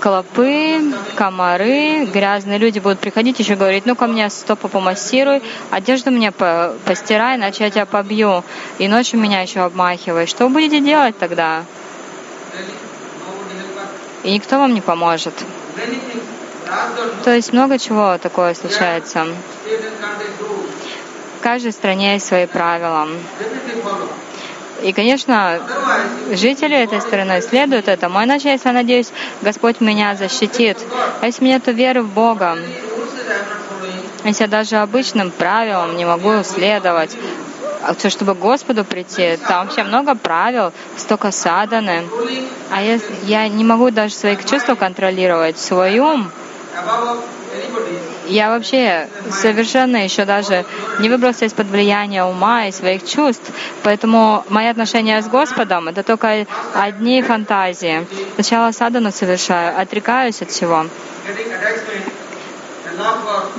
Клопы, 0.00 0.92
комары, 1.16 2.04
грязные 2.04 2.58
люди 2.58 2.78
будут 2.78 2.98
приходить, 2.98 3.38
еще 3.38 3.54
говорить, 3.54 3.86
ну-ка 3.86 4.06
мне 4.06 4.28
стопу 4.28 4.68
помассируй, 4.68 5.42
одежду 5.70 6.10
мне 6.10 6.32
постирай, 6.32 7.36
иначе 7.36 7.64
я 7.64 7.70
тебя 7.70 7.86
побью. 7.86 8.44
И 8.78 8.88
ночью 8.88 9.18
меня 9.18 9.40
еще 9.40 9.60
обмахивай. 9.60 10.26
Что 10.26 10.44
вы 10.44 10.54
будете 10.54 10.80
делать 10.80 11.18
тогда? 11.18 11.64
И 14.22 14.32
никто 14.32 14.58
вам 14.58 14.74
не 14.74 14.82
поможет. 14.82 15.34
То 17.24 17.34
есть 17.34 17.52
много 17.52 17.78
чего 17.78 18.18
такое 18.18 18.54
случается. 18.54 19.26
В 21.38 21.42
каждой 21.42 21.72
стране 21.72 22.14
есть 22.14 22.26
свои 22.26 22.46
правила. 22.46 23.08
И, 24.82 24.92
конечно, 24.92 25.60
жители 26.30 26.76
этой 26.76 27.00
страны 27.00 27.40
следуют 27.42 27.88
этому. 27.88 28.22
Иначе, 28.22 28.50
если 28.50 28.68
я 28.68 28.74
надеюсь, 28.74 29.12
Господь 29.42 29.80
меня 29.80 30.14
защитит. 30.14 30.78
А 31.20 31.26
если 31.26 31.44
нет 31.44 31.66
веры 31.66 32.02
в 32.02 32.08
Бога, 32.08 32.56
если 34.24 34.44
я 34.44 34.48
даже 34.48 34.76
обычным 34.76 35.30
правилам 35.30 35.96
не 35.96 36.04
могу 36.04 36.42
следовать, 36.44 37.16
а 37.82 37.94
то, 37.94 38.10
чтобы 38.10 38.34
к 38.34 38.38
Господу 38.38 38.84
прийти, 38.84 39.38
там 39.48 39.66
вообще 39.66 39.82
много 39.82 40.14
правил, 40.14 40.72
столько 40.96 41.30
саданы. 41.30 42.06
А 42.70 42.82
я, 42.82 42.98
я 43.24 43.48
не 43.48 43.64
могу 43.64 43.90
даже 43.90 44.14
своих 44.14 44.44
чувств 44.44 44.70
контролировать, 44.78 45.58
свой 45.58 45.98
ум. 45.98 46.30
Я 48.30 48.48
вообще 48.48 49.08
совершенно 49.28 50.04
еще 50.04 50.24
даже 50.24 50.64
не 51.00 51.08
выбрался 51.08 51.46
из-под 51.46 51.66
влияния 51.66 52.22
ума 52.22 52.66
и 52.66 52.72
своих 52.72 53.04
чувств, 53.04 53.50
поэтому 53.82 54.44
мои 54.48 54.68
отношения 54.68 55.20
с 55.20 55.26
Господом— 55.26 55.88
это 55.88 56.04
только 56.04 56.46
одни 56.72 57.22
фантазии. 57.22 58.06
Сначала 58.34 58.70
садану 58.70 59.10
совершаю, 59.10 59.76
отрекаюсь 59.76 60.42
от 60.42 60.50
всего. 60.52 60.86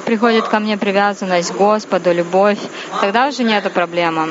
Приходит 0.06 0.48
ко 0.48 0.60
мне 0.60 0.78
привязанность 0.78 1.52
к 1.52 1.58
Господу, 1.58 2.14
любовь, 2.14 2.60
тогда 3.02 3.28
уже 3.28 3.44
нету 3.44 3.72
проблемы. 3.72 4.30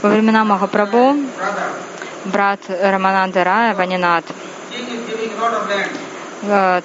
Во 0.00 0.08
времена 0.10 0.44
Махапрабху 0.44 1.16
брат 2.24 2.60
Рамананды 2.68 3.42
Рая, 3.42 3.74
Ванинат, 3.74 4.24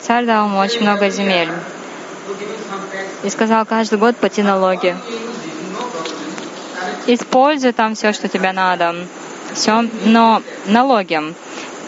царь 0.02 0.26
дал 0.26 0.48
ему 0.48 0.60
очень 0.60 0.82
много 0.82 1.10
земель. 1.10 1.50
И 3.24 3.30
сказал 3.30 3.66
каждый 3.66 4.00
год 4.00 4.16
плати 4.16 4.42
налоги. 4.42 4.96
Используй 7.08 7.74
там 7.74 7.96
все, 7.96 8.14
что 8.14 8.28
тебе 8.28 8.52
надо. 8.52 8.96
Все, 9.54 9.86
но 10.06 10.42
налоги. 10.66 11.20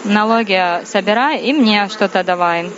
Налоги 0.03 0.83
собирай 0.85 1.41
и 1.41 1.53
мне 1.53 1.87
что-то 1.89 2.23
давай. 2.23 2.69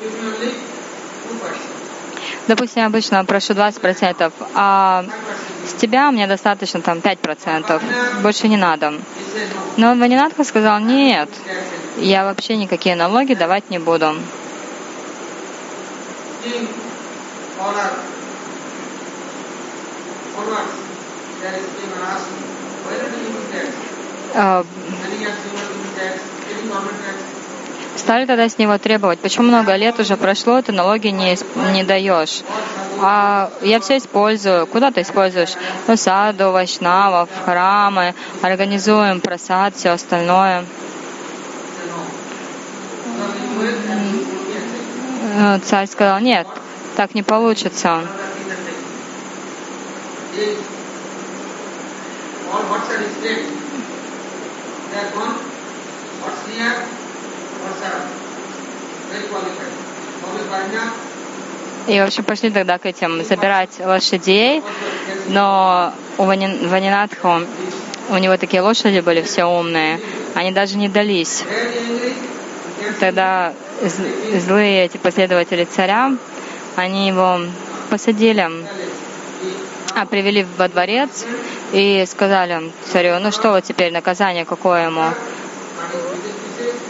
Допустим, 2.48 2.82
я 2.82 2.88
обычно 2.88 3.24
прошу 3.24 3.54
20%, 3.54 4.34
а 4.54 5.06
с 5.66 5.74
тебя 5.80 6.12
мне 6.12 6.28
достаточно 6.28 6.82
там 6.82 6.98
5%, 6.98 8.22
больше 8.22 8.50
не 8.50 8.58
надо. 8.58 8.94
Но 9.78 9.96
Ванинатха 9.96 10.44
сказал, 10.44 10.80
нет, 10.80 11.30
я 11.98 12.24
вообще 12.26 12.58
никакие 12.58 12.96
налоги 12.96 13.34
давать 13.34 13.70
не 13.70 13.80
буду. 13.80 14.16
Tax. 25.96 26.34
Стали 27.96 28.26
тогда 28.26 28.50
с 28.50 28.58
него 28.58 28.78
требовать, 28.80 29.20
почему 29.20 29.48
много 29.48 29.76
лет 29.76 30.00
уже 30.00 30.18
прошло, 30.18 30.62
ты 30.62 30.72
налоги 30.72 31.08
не, 31.08 31.38
не 31.74 31.84
даешь. 31.84 32.42
А 33.02 33.52
я 33.62 33.80
все 33.80 33.98
использую. 33.98 34.66
Куда 34.68 34.92
ты 34.92 35.02
используешь? 35.02 35.54
Ну, 35.88 35.96
саду, 35.96 36.52
вайшнавов, 36.52 37.30
храмы, 37.46 38.16
организуем 38.42 39.22
просад, 39.22 39.76
все 39.76 39.92
остальное. 39.92 40.66
Э, 45.36 45.60
Царь 45.64 45.88
сказал, 45.88 46.20
нет, 46.20 46.48
так 46.96 47.16
не 47.16 47.24
получится. 47.24 48.02
И, 61.88 62.00
в 62.00 62.04
общем, 62.04 62.24
пошли 62.24 62.50
тогда 62.50 62.78
к 62.78 62.86
этим 62.86 63.24
забирать 63.26 63.72
лошадей, 63.80 64.62
но 65.28 65.94
у 66.18 66.24
Вани- 66.24 66.66
Ванинатху, 66.68 67.42
у 68.10 68.18
него 68.18 68.38
такие 68.38 68.62
лошади 68.62 69.00
были 69.00 69.22
все 69.22 69.44
умные, 69.46 70.00
они 70.36 70.52
даже 70.52 70.78
не 70.78 70.88
дались. 70.90 71.44
Тогда 73.00 73.54
злые 73.82 74.86
эти 74.86 74.98
последователи 74.98 75.66
царя, 75.66 76.16
они 76.76 77.08
его 77.08 77.40
посадили, 77.90 78.50
а 79.96 80.06
привели 80.06 80.46
во 80.58 80.68
дворец 80.68 81.26
и 81.72 82.04
сказали 82.08 82.72
царю, 82.92 83.20
ну 83.20 83.32
что 83.32 83.52
вот 83.52 83.64
теперь, 83.64 83.92
наказание 83.92 84.46
какое 84.46 84.86
ему? 84.88 85.06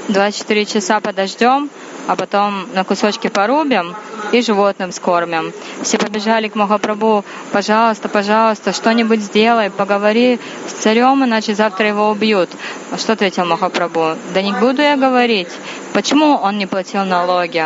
24 0.09 0.65
часа 0.65 0.99
подождем, 0.99 1.69
а 2.07 2.15
потом 2.15 2.67
на 2.73 2.83
кусочки 2.83 3.27
порубим 3.27 3.95
и 4.31 4.41
животным 4.41 4.91
скормим. 4.91 5.53
Все 5.81 5.97
побежали 5.97 6.47
к 6.47 6.55
Махапрабху, 6.55 7.23
пожалуйста, 7.51 8.09
пожалуйста, 8.09 8.73
что-нибудь 8.73 9.21
сделай, 9.21 9.69
поговори 9.69 10.39
с 10.67 10.73
царем, 10.73 11.23
иначе 11.23 11.55
завтра 11.55 11.87
его 11.87 12.09
убьют. 12.09 12.49
А 12.91 12.97
что 12.97 13.13
ответил 13.13 13.45
Махапрабху? 13.45 14.17
Да 14.33 14.41
не 14.41 14.53
буду 14.53 14.81
я 14.81 14.97
говорить. 14.97 15.49
Почему 15.93 16.35
он 16.35 16.57
не 16.57 16.65
платил 16.65 17.05
налоги? 17.05 17.65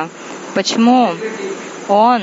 Почему 0.53 1.13
он, 1.87 2.21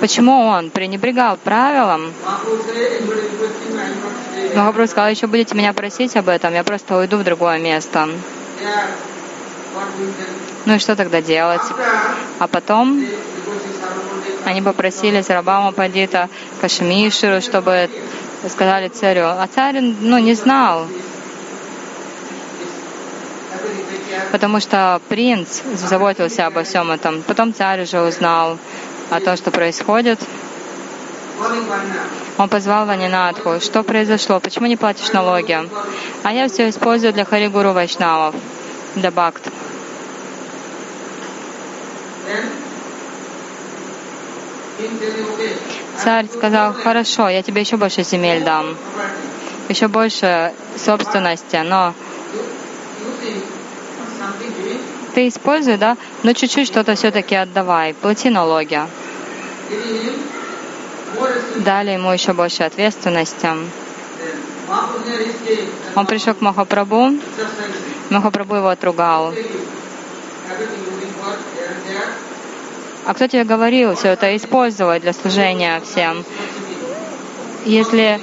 почему 0.00 0.46
он 0.46 0.70
пренебрегал 0.70 1.36
правилам? 1.36 2.12
Махапрабху 4.54 4.90
сказал, 4.90 5.10
еще 5.10 5.26
будете 5.26 5.54
меня 5.54 5.72
просить 5.72 6.16
об 6.16 6.28
этом, 6.28 6.54
я 6.54 6.64
просто 6.64 6.96
уйду 6.96 7.18
в 7.18 7.24
другое 7.24 7.58
место. 7.58 8.08
Ну 10.66 10.74
и 10.74 10.78
что 10.78 10.96
тогда 10.96 11.22
делать? 11.22 11.62
А 12.38 12.46
потом 12.46 13.04
они 14.44 14.62
попросили 14.62 15.22
Сарабама 15.22 15.72
Падита 15.72 16.28
Кашмиширу, 16.60 17.40
чтобы 17.40 17.88
сказали 18.48 18.88
царю. 18.88 19.26
А 19.26 19.46
царь, 19.52 19.80
ну, 19.80 20.18
не 20.18 20.34
знал, 20.34 20.86
потому 24.32 24.60
что 24.60 25.00
принц 25.08 25.62
заботился 25.74 26.46
обо 26.46 26.62
всем 26.62 26.90
этом. 26.90 27.22
Потом 27.22 27.54
царь 27.54 27.82
уже 27.82 28.00
узнал 28.00 28.58
о 29.10 29.20
том, 29.20 29.36
что 29.36 29.50
происходит. 29.50 30.20
Он 32.38 32.48
позвал 32.48 32.86
Ванинатху. 32.86 33.60
Что 33.60 33.82
произошло? 33.82 34.40
Почему 34.40 34.66
не 34.66 34.76
платишь 34.76 35.12
налоги? 35.12 35.58
А 36.22 36.32
я 36.32 36.48
все 36.48 36.68
использую 36.68 37.12
для 37.12 37.24
Харигуру 37.24 37.72
Вайшнавов, 37.72 38.34
telling, 44.98 45.26
okay, 45.34 45.56
Царь 45.96 46.26
сказал, 46.28 46.72
хорошо, 46.72 47.28
я 47.28 47.42
тебе 47.42 47.60
еще 47.60 47.76
больше 47.76 48.02
земель 48.02 48.42
дам, 48.42 48.76
еще 49.68 49.88
больше 49.88 50.52
собственности, 50.76 51.56
но 51.56 51.92
ты 55.14 55.28
используй, 55.28 55.76
да, 55.76 55.96
но 56.22 56.32
чуть-чуть 56.32 56.66
что-то 56.66 56.94
все-таки 56.94 57.34
отдавай, 57.34 57.92
плати 57.94 58.30
налоги. 58.30 58.80
Дали 61.56 61.90
ему 61.90 62.10
еще 62.12 62.32
больше 62.32 62.62
ответственности. 62.62 63.48
Он 65.96 66.06
пришел 66.06 66.34
к 66.34 66.40
Махапрабху, 66.40 67.14
Махапрабху 68.10 68.56
его 68.56 68.68
отругал. 68.68 69.32
А 73.06 73.14
кто 73.14 73.26
тебе 73.28 73.44
говорил 73.44 73.94
все 73.94 74.08
это 74.08 74.36
использовать 74.36 75.02
для 75.02 75.12
служения 75.12 75.80
всем? 75.80 76.24
Если 77.64 78.20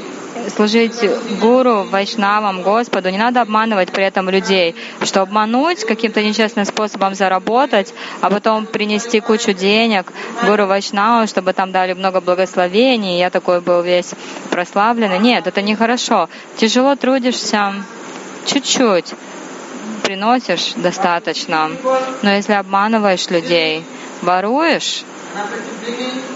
служить 0.55 0.99
гуру, 1.41 1.83
вайшнавам, 1.83 2.61
Господу, 2.63 3.09
не 3.09 3.17
надо 3.17 3.41
обманывать 3.41 3.91
при 3.91 4.03
этом 4.03 4.29
людей, 4.29 4.75
что 5.03 5.21
обмануть, 5.21 5.85
каким-то 5.85 6.21
нечестным 6.21 6.65
способом 6.65 7.15
заработать, 7.15 7.93
а 8.21 8.29
потом 8.29 8.65
принести 8.65 9.19
кучу 9.19 9.53
денег 9.53 10.11
гуру 10.43 10.65
вайшнаву, 10.65 11.27
чтобы 11.27 11.53
там 11.53 11.71
дали 11.71 11.93
много 11.93 12.21
благословений, 12.21 13.19
я 13.19 13.29
такой 13.29 13.61
был 13.61 13.81
весь 13.81 14.13
прославленный. 14.49 15.19
Нет, 15.19 15.47
это 15.47 15.61
нехорошо. 15.61 16.29
Тяжело 16.57 16.95
трудишься, 16.95 17.73
чуть-чуть 18.45 19.13
приносишь 19.99 20.73
достаточно. 20.75 21.69
Но 22.21 22.31
если 22.31 22.53
обманываешь 22.53 23.29
людей, 23.29 23.83
воруешь, 24.21 25.03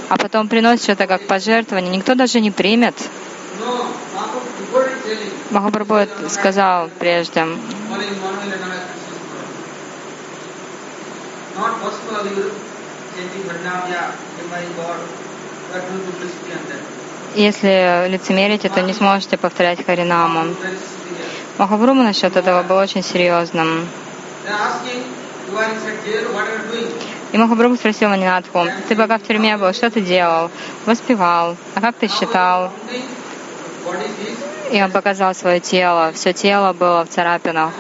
а 0.10 0.18
потом 0.18 0.48
приносишь 0.48 0.90
это 0.90 1.08
как 1.08 1.26
пожертвование, 1.28 1.96
никто 1.96 2.16
даже 2.16 2.40
не 2.40 2.52
примет. 2.52 2.96
Махапрабху 5.52 6.30
сказал 6.30 6.90
прежде. 7.00 7.46
Если 17.36 18.10
лицемерите, 18.10 18.70
то 18.70 18.82
не 18.82 18.94
сможете 18.94 19.38
повторять 19.38 19.86
Харинаму. 19.86 20.56
Махапрабху 21.62 22.02
насчет 22.02 22.36
этого 22.36 22.64
был 22.64 22.78
очень 22.78 23.04
серьезным. 23.04 23.88
И 27.32 27.38
Махапрабху 27.38 27.76
спросил 27.76 28.10
Манинатху, 28.10 28.66
ты 28.90 28.96
пока 28.96 29.20
в 29.20 29.22
тюрьме 29.22 29.58
был, 29.58 29.72
что 29.72 29.92
ты 29.92 30.02
делал? 30.02 30.50
Воспевал. 30.88 31.56
А 31.76 31.82
как 31.82 31.98
ты 31.98 32.08
считал? 32.08 32.72
И 34.72 34.82
он 34.82 34.90
показал 34.90 35.36
свое 35.36 35.60
тело. 35.60 36.12
Все 36.14 36.34
тело 36.34 36.74
было 36.74 37.06
в 37.06 37.10
царапинах. 37.10 37.74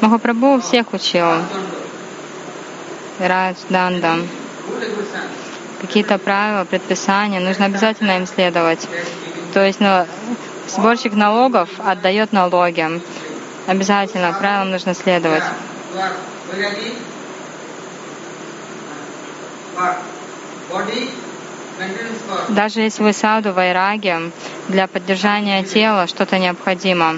Махапрабху 0.00 0.60
всех 0.60 0.92
учил. 0.92 1.28
Радж, 3.20 3.58
Данда. 3.68 4.16
Какие-то 5.80 6.18
правила, 6.18 6.64
предписания, 6.64 7.40
нужно 7.40 7.66
обязательно 7.66 8.16
им 8.16 8.26
следовать. 8.26 8.88
То 9.52 9.64
есть 9.64 9.80
ну, 9.80 10.06
сборщик 10.68 11.14
налогов 11.14 11.68
отдает 11.78 12.32
налоги. 12.32 13.00
Обязательно 13.66 14.32
правилам 14.32 14.70
нужно 14.70 14.94
следовать. 14.94 15.44
Даже 22.48 22.80
если 22.80 23.02
вы 23.02 23.12
саду 23.12 23.52
вайраги, 23.52 24.32
для 24.68 24.86
поддержания 24.86 25.62
тела 25.64 26.06
что-то 26.06 26.38
необходимо. 26.38 27.16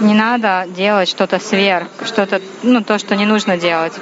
Не 0.00 0.14
надо 0.14 0.66
делать 0.68 1.08
что-то 1.08 1.38
сверх, 1.38 1.88
что-то, 2.04 2.40
ну, 2.62 2.82
то, 2.82 2.98
что 2.98 3.16
не 3.16 3.26
нужно 3.26 3.56
делать. 3.56 3.94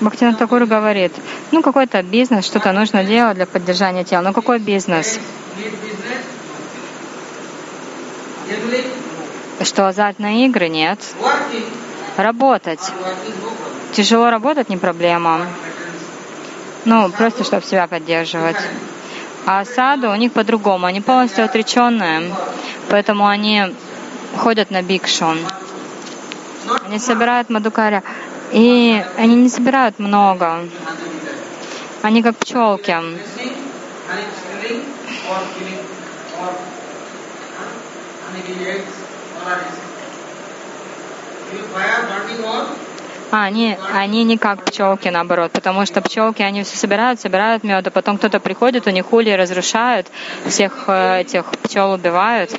Бхактинат 0.00 0.38
Такур 0.38 0.66
говорит, 0.66 1.12
ну 1.52 1.62
какой-то 1.62 2.02
бизнес, 2.02 2.44
что-то 2.44 2.72
нужно 2.72 3.04
делать 3.04 3.36
для 3.36 3.46
поддержания 3.46 4.04
тела. 4.04 4.22
Ну 4.22 4.32
какой 4.32 4.58
бизнес? 4.58 5.20
Что 9.62 9.86
азартные 9.86 10.46
игры? 10.46 10.68
Нет. 10.68 10.98
Работать. 12.16 12.80
Problem. 12.80 13.52
Тяжело 13.92 14.30
работать 14.30 14.70
не 14.70 14.78
проблема. 14.78 15.46
Ну, 16.86 17.10
просто 17.10 17.44
чтобы 17.44 17.64
себя 17.64 17.86
поддерживать. 17.86 18.56
А 19.44 19.64
саду 19.64 20.10
у 20.10 20.14
них 20.14 20.32
по-другому. 20.32 20.86
Они 20.86 21.00
полностью 21.00 21.44
отреченные. 21.44 22.34
Поэтому 22.88 23.26
они 23.26 23.74
ходят 24.36 24.70
на 24.70 24.82
бикшу. 24.82 25.36
Они 26.86 26.98
собирают 26.98 27.50
мадукаря. 27.50 28.02
И 28.52 29.02
они 29.16 29.36
не 29.36 29.48
собирают 29.48 29.98
много. 29.98 30.68
Они 32.02 32.22
как 32.22 32.36
пчелки. 32.36 32.94
А, 43.30 43.44
они, 43.44 43.78
они 43.94 44.24
не 44.24 44.36
как 44.36 44.62
пчелки, 44.62 45.08
наоборот, 45.08 45.52
потому 45.52 45.86
что 45.86 46.02
пчелки, 46.02 46.42
они 46.42 46.64
все 46.64 46.76
собирают, 46.76 47.18
собирают 47.18 47.64
мед, 47.64 47.86
а 47.86 47.90
потом 47.90 48.18
кто-то 48.18 48.40
приходит, 48.40 48.86
у 48.86 48.90
них 48.90 49.10
ули 49.10 49.30
разрушают, 49.30 50.06
всех 50.46 50.84
э, 50.88 51.20
этих 51.22 51.46
пчел 51.62 51.92
убивают. 51.92 52.50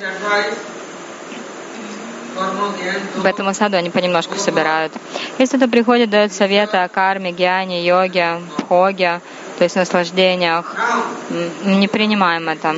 В 3.16 3.26
этом 3.26 3.52
саду 3.54 3.76
они 3.76 3.90
понемножку 3.90 4.36
собирают. 4.36 4.92
Если 5.38 5.56
кто 5.56 5.68
приходит, 5.68 6.10
дает 6.10 6.32
советы 6.32 6.78
о 6.78 6.88
карме, 6.88 7.32
гьяне, 7.32 7.84
йоге, 7.84 8.40
бхоге, 8.58 9.20
то 9.58 9.64
есть 9.64 9.76
наслаждениях, 9.76 10.74
не 11.64 11.88
принимаем 11.88 12.48
это. 12.48 12.76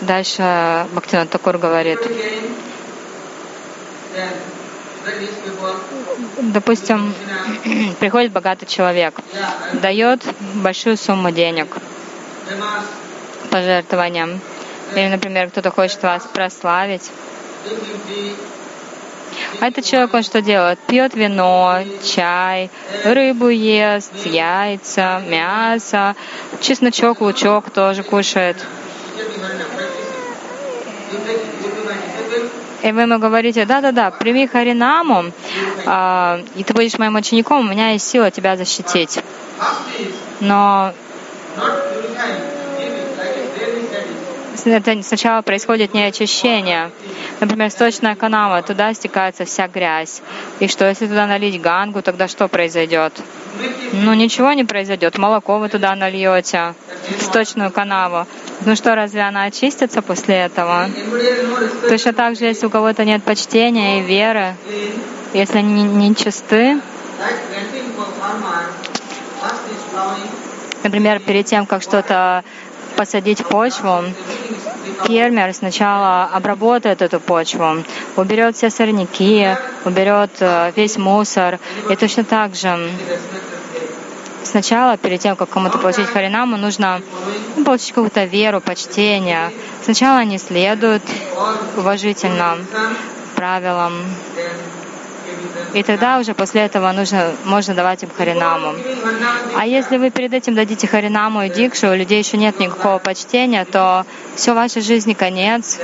Дальше 0.00 0.86
Бхактинат 0.92 1.30
Такур 1.30 1.58
говорит, 1.58 1.98
допустим, 6.38 7.14
приходит 8.00 8.32
богатый 8.32 8.66
человек, 8.66 9.14
дает 9.72 10.22
большую 10.54 10.96
сумму 10.96 11.30
денег 11.30 11.68
пожертвованиям. 13.50 14.40
Или, 14.94 15.08
например, 15.08 15.50
кто-то 15.50 15.70
хочет 15.70 16.02
вас 16.02 16.22
прославить. 16.32 17.10
А 19.60 19.68
этот 19.68 19.84
человек, 19.84 20.12
он 20.14 20.22
что 20.22 20.42
делает? 20.42 20.78
Пьет 20.80 21.14
вино, 21.14 21.78
чай, 22.04 22.70
рыбу 23.04 23.48
ест, 23.48 24.12
яйца, 24.26 25.22
мясо, 25.26 26.14
чесночок, 26.60 27.20
лучок 27.20 27.70
тоже 27.70 28.02
кушает. 28.02 28.56
И 32.82 32.92
вы 32.92 33.02
ему 33.02 33.18
говорите, 33.18 33.64
да-да-да, 33.64 34.10
прими 34.10 34.46
Харинаму, 34.46 35.32
а, 35.86 36.40
и 36.54 36.62
ты 36.62 36.74
будешь 36.74 36.98
моим 36.98 37.16
учеником, 37.16 37.66
у 37.66 37.70
меня 37.70 37.90
есть 37.90 38.08
сила 38.08 38.30
тебя 38.30 38.56
защитить. 38.56 39.20
Но 40.40 40.92
это 44.64 45.02
сначала 45.02 45.42
происходит 45.42 45.94
не 45.94 46.04
очищение. 46.04 46.90
Например, 47.40 47.70
сточная 47.70 48.14
канава, 48.14 48.62
туда 48.62 48.94
стекается 48.94 49.44
вся 49.44 49.68
грязь. 49.68 50.22
И 50.60 50.68
что, 50.68 50.88
если 50.88 51.06
туда 51.06 51.26
налить 51.26 51.60
гангу, 51.60 52.02
тогда 52.02 52.28
что 52.28 52.48
произойдет? 52.48 53.12
Ну 53.92 54.14
ничего 54.14 54.52
не 54.52 54.64
произойдет. 54.64 55.18
Молоко 55.18 55.58
вы 55.58 55.68
туда 55.68 55.94
нальете, 55.94 56.74
в 57.18 57.22
сточную 57.22 57.70
канаву. 57.70 58.26
Ну 58.64 58.74
что, 58.74 58.94
разве 58.94 59.22
она 59.22 59.44
очистится 59.44 60.02
после 60.02 60.36
этого? 60.36 60.88
Точно 61.88 62.12
так 62.12 62.36
же, 62.36 62.46
если 62.46 62.66
у 62.66 62.70
кого-то 62.70 63.04
нет 63.04 63.22
почтения 63.22 64.00
и 64.00 64.02
веры, 64.02 64.54
если 65.34 65.58
они 65.58 65.82
не, 65.84 66.14
чисты, 66.14 66.80
например, 70.82 71.20
перед 71.20 71.46
тем, 71.46 71.66
как 71.66 71.82
что-то 71.82 72.44
посадить 72.96 73.44
почву, 73.46 74.04
фермер 75.06 75.54
сначала 75.54 76.24
обработает 76.24 77.02
эту 77.02 77.20
почву, 77.20 77.84
уберет 78.16 78.56
все 78.56 78.70
сорняки, 78.70 79.48
уберет 79.84 80.30
э, 80.40 80.72
весь 80.74 80.96
мусор. 80.96 81.58
И 81.90 81.96
точно 81.96 82.24
так 82.24 82.54
же 82.54 82.90
сначала, 84.46 84.96
перед 84.96 85.20
тем, 85.20 85.36
как 85.36 85.50
кому-то 85.50 85.78
получить 85.78 86.06
харинаму, 86.06 86.56
нужно 86.56 87.00
ну, 87.56 87.64
получить 87.64 87.92
какую-то 87.92 88.24
веру, 88.24 88.60
почтение. 88.60 89.52
Сначала 89.82 90.18
они 90.18 90.38
следуют 90.38 91.02
уважительно 91.76 92.58
правилам. 93.34 93.92
И 95.76 95.82
тогда 95.82 96.18
уже 96.18 96.32
после 96.32 96.62
этого 96.62 96.90
нужно, 96.92 97.34
можно 97.44 97.74
давать 97.74 98.02
им 98.02 98.08
харинаму. 98.08 98.74
А 99.54 99.66
если 99.66 99.98
вы 99.98 100.10
перед 100.10 100.32
этим 100.32 100.54
дадите 100.54 100.86
харинаму 100.86 101.42
и 101.42 101.50
дикшу, 101.50 101.90
у 101.90 101.94
людей 101.94 102.18
еще 102.18 102.38
нет 102.38 102.58
никакого 102.58 102.96
почтения, 102.98 103.62
то 103.66 104.06
все 104.36 104.54
вашей 104.54 104.80
жизни 104.80 105.12
конец. 105.12 105.78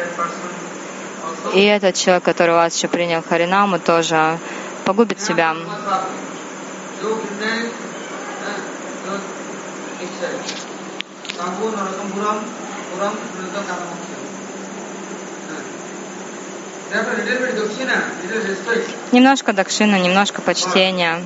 И 1.53 1.63
этот 1.63 1.95
человек, 1.97 2.25
который 2.25 2.53
у 2.53 2.57
вас 2.57 2.75
еще 2.75 2.89
принял 2.89 3.23
харинаму, 3.23 3.79
тоже 3.79 4.39
погубит 4.87 5.21
себя. 5.21 5.55
Thank 13.85 14.09
you. 14.09 14.12
Немножко 19.13 19.53
дакшина, 19.53 19.99
немножко 19.99 20.43
почтения. 20.43 21.25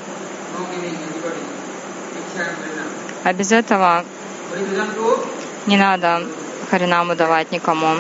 А 3.24 3.32
без 3.32 3.50
этого 3.50 4.04
не 5.66 5.76
надо 5.76 6.22
харинаму 6.70 7.16
давать 7.16 7.50
никому. 7.50 7.96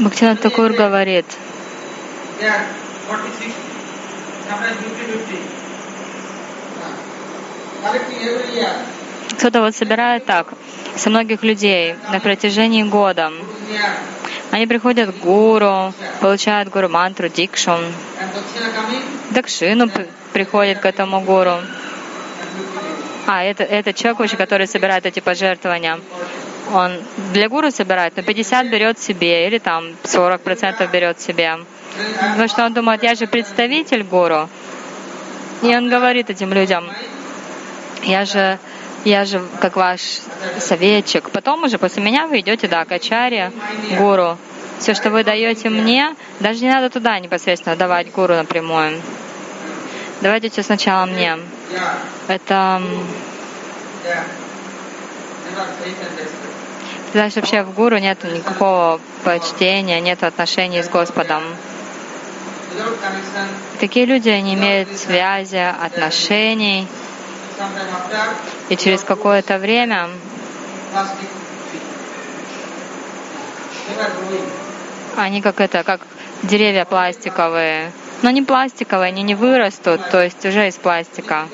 Бхактинат 0.00 0.40
Такур 0.40 0.72
говорит, 0.72 1.26
they 2.38 2.46
are 2.46 2.66
46, 3.08 3.54
sometimes 4.48 4.76
50-50. 4.76 5.38
Collecting 7.82 8.20
every 8.22 8.54
year, 8.54 8.97
кто-то 9.36 9.60
вот 9.60 9.74
собирает 9.74 10.24
так 10.24 10.48
со 10.96 11.10
многих 11.10 11.42
людей 11.42 11.94
на 12.12 12.20
протяжении 12.20 12.82
года. 12.82 13.32
Они 14.50 14.66
приходят 14.66 15.14
к 15.14 15.18
гуру, 15.18 15.92
получают 16.20 16.70
гуру 16.70 16.88
мантру, 16.88 17.28
дикшу, 17.28 17.78
дакшину 19.30 19.90
приходит 20.32 20.78
к 20.80 20.86
этому 20.86 21.20
гуру. 21.20 21.50
and 21.50 21.66
50 22.56 22.98
А, 23.26 23.44
это, 23.44 23.62
это 23.62 23.92
человек, 23.92 24.20
вообще, 24.20 24.36
который 24.36 24.66
собирает 24.66 25.04
эти 25.04 25.20
пожертвования. 25.20 26.00
Он 26.72 26.92
для 27.32 27.48
гуру 27.48 27.70
собирает, 27.70 28.16
но 28.16 28.22
50 28.22 28.68
берет 28.68 28.98
себе, 28.98 29.46
или 29.46 29.58
там 29.58 29.84
40% 30.04 30.90
берет 30.90 31.20
себе. 31.20 31.58
Потому 32.20 32.48
что 32.48 32.64
он 32.64 32.72
думает, 32.72 33.02
я 33.02 33.14
же 33.14 33.26
представитель 33.26 34.02
гуру. 34.02 34.48
И 35.62 35.76
он 35.76 35.90
говорит 35.90 36.30
этим 36.30 36.52
людям, 36.52 36.84
я 38.04 38.24
же, 38.24 38.58
я 39.08 39.24
же 39.24 39.42
как 39.60 39.76
ваш 39.76 40.00
советчик. 40.58 41.30
Потом 41.30 41.64
уже 41.64 41.78
после 41.78 42.02
меня 42.02 42.26
вы 42.26 42.40
идете, 42.40 42.68
да, 42.68 42.84
к 42.84 42.90
гуру. 43.98 44.36
Все, 44.78 44.94
что 44.94 45.10
вы 45.10 45.24
даете 45.24 45.70
мне, 45.70 46.14
даже 46.40 46.62
не 46.62 46.70
надо 46.70 46.88
туда 46.90 47.18
непосредственно 47.18 47.74
давать 47.74 48.12
гуру 48.12 48.34
напрямую. 48.34 49.00
Давайте 50.20 50.50
все 50.50 50.62
сначала 50.62 51.06
мне. 51.06 51.38
Это. 52.28 52.82
Дальше 57.14 57.40
вообще 57.40 57.62
в 57.62 57.72
гуру 57.72 57.98
нет 57.98 58.22
никакого 58.24 59.00
почтения, 59.24 60.00
нет 60.00 60.22
отношений 60.22 60.82
с 60.82 60.88
Господом. 60.88 61.42
Такие 63.80 64.06
люди 64.06 64.28
не 64.28 64.54
имеют 64.54 64.96
связи, 64.96 65.56
отношений, 65.56 66.86
и 68.68 68.76
через 68.76 69.02
какое-то 69.02 69.58
время 69.58 70.08
они 75.16 75.42
как 75.42 75.60
это, 75.60 75.82
как 75.82 76.00
деревья 76.42 76.84
пластиковые. 76.84 77.92
Но 78.22 78.30
не 78.30 78.42
пластиковые, 78.42 79.08
они 79.08 79.22
не 79.22 79.34
вырастут, 79.34 80.00
то 80.10 80.22
есть 80.22 80.44
уже 80.44 80.68
из 80.68 80.74
пластика. 80.74 81.48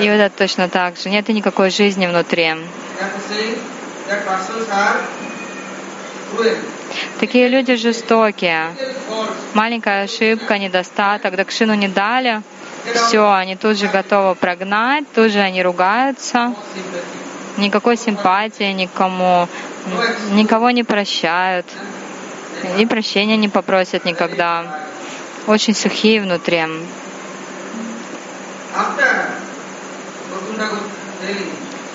И 0.00 0.08
вот 0.08 0.16
это 0.16 0.36
точно 0.36 0.68
так 0.68 0.96
же. 0.96 1.10
Нет 1.10 1.28
никакой 1.28 1.70
жизни 1.70 2.06
внутри. 2.06 2.54
Такие 7.20 7.48
люди 7.48 7.76
жестокие. 7.76 8.74
Маленькая 9.52 10.04
ошибка, 10.04 10.58
недостаток, 10.58 11.36
дакшину 11.36 11.74
не 11.74 11.88
дали, 11.88 12.42
все, 12.92 13.32
они 13.32 13.56
тут 13.56 13.78
же 13.78 13.88
готовы 13.88 14.34
прогнать, 14.34 15.04
тут 15.14 15.30
же 15.30 15.40
они 15.40 15.62
ругаются. 15.62 16.54
Никакой 17.56 17.96
симпатии 17.96 18.72
никому, 18.72 19.48
никого 20.32 20.70
не 20.70 20.82
прощают, 20.82 21.66
и 22.78 22.86
прощения 22.86 23.36
не 23.36 23.48
попросят 23.48 24.04
никогда. 24.04 24.64
Очень 25.46 25.74
сухие 25.74 26.20
внутри. 26.20 26.64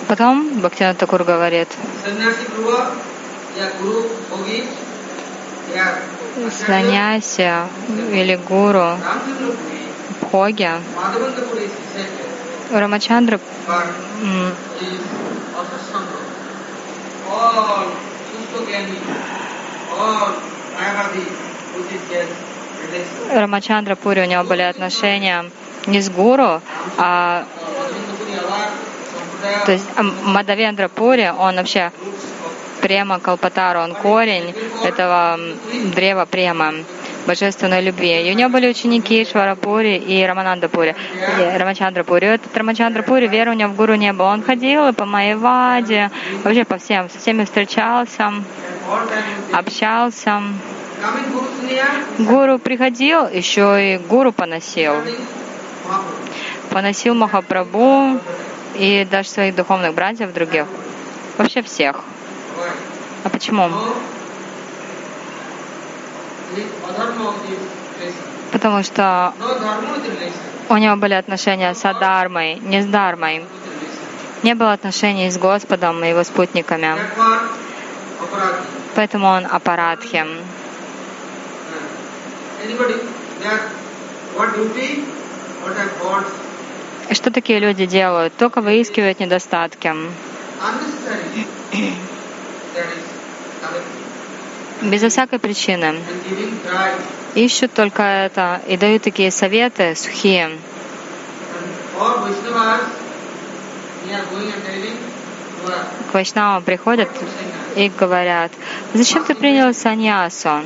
Потом 0.07 0.59
Бхактина 0.59 0.95
Такур 0.95 1.23
говорит, 1.23 1.67
саньяси 6.65 7.51
или 8.13 8.35
гуру 8.35 8.97
Бхоги, 10.21 10.69
Рамачандра. 12.71 13.39
Рамачандра 23.33 23.95
Пури, 23.95 24.21
у 24.21 24.25
него 24.25 24.43
были 24.43 24.61
отношения 24.61 25.45
не 25.85 26.01
с 26.01 26.09
гуру, 26.09 26.61
а 26.97 27.45
то 29.65 29.71
есть 29.71 29.85
Мадавендра 30.23 30.87
Пури, 30.87 31.31
он 31.37 31.55
вообще 31.55 31.91
према 32.81 33.19
Калпатару, 33.19 33.79
он 33.79 33.93
корень 33.93 34.53
этого 34.83 35.39
древа 35.95 36.25
према 36.25 36.73
божественной 37.29 37.81
любви. 37.81 38.27
И 38.27 38.31
у 38.31 38.35
него 38.35 38.49
были 38.49 38.67
ученики 38.67 39.23
Шварапури 39.23 39.97
и 39.97 40.25
Раманандапури, 40.25 40.95
и 41.39 41.57
Рамачандрапури. 41.59 42.25
Этот 42.25 42.57
Рамачандрапури, 42.57 43.27
веры 43.27 43.51
у 43.51 43.53
него 43.53 43.69
в 43.69 43.75
гуру 43.75 43.93
не 43.93 44.11
было. 44.13 44.29
Он 44.29 44.41
ходил 44.41 44.91
по 44.93 45.05
Майяваде, 45.05 46.09
вообще 46.43 46.65
по 46.65 46.77
всем, 46.79 47.07
со 47.07 47.19
всеми 47.19 47.45
встречался, 47.45 48.33
общался. 49.53 50.41
Гуру 52.17 52.57
приходил, 52.57 53.27
еще 53.27 53.65
и 53.93 53.97
гуру 53.97 54.31
поносил. 54.31 54.93
Поносил 56.71 57.13
Махапрабху 57.13 58.19
и 58.75 59.07
даже 59.09 59.29
своих 59.29 59.55
духовных 59.55 59.93
братьев 59.93 60.33
других. 60.33 60.65
Вообще 61.37 61.61
всех. 61.61 62.03
А 63.23 63.29
почему? 63.29 63.69
Потому 68.51 68.83
что 68.83 69.33
у 70.69 70.77
него 70.77 70.95
были 70.95 71.13
отношения 71.13 71.73
с 71.73 71.85
Адармой, 71.85 72.55
не 72.55 72.81
с 72.81 72.85
Дармой. 72.85 73.45
Не 74.43 74.55
было 74.55 74.73
отношений 74.73 75.29
с 75.29 75.37
Господом 75.37 76.03
и 76.03 76.09
его 76.09 76.23
спутниками. 76.23 76.95
Поэтому 78.95 79.27
он 79.27 79.45
аппаратхи. 79.45 80.25
И 87.09 87.13
что 87.13 87.31
такие 87.31 87.59
люди 87.59 87.85
делают? 87.85 88.33
Только 88.37 88.61
выискивают 88.61 89.19
недостатки 89.19 89.93
безо 94.81 95.09
всякой 95.09 95.39
причины. 95.39 95.95
Ищут 97.35 97.73
только 97.73 98.01
это 98.03 98.61
и 98.67 98.77
дают 98.77 99.03
такие 99.03 99.31
советы 99.31 99.95
сухие. 99.95 100.51
К 106.09 106.13
Вайшнавам 106.13 106.63
приходят 106.63 107.09
и 107.75 107.89
говорят, 107.89 108.51
зачем 108.93 109.23
ты 109.25 109.35
принял 109.35 109.73
саньясу? 109.73 110.61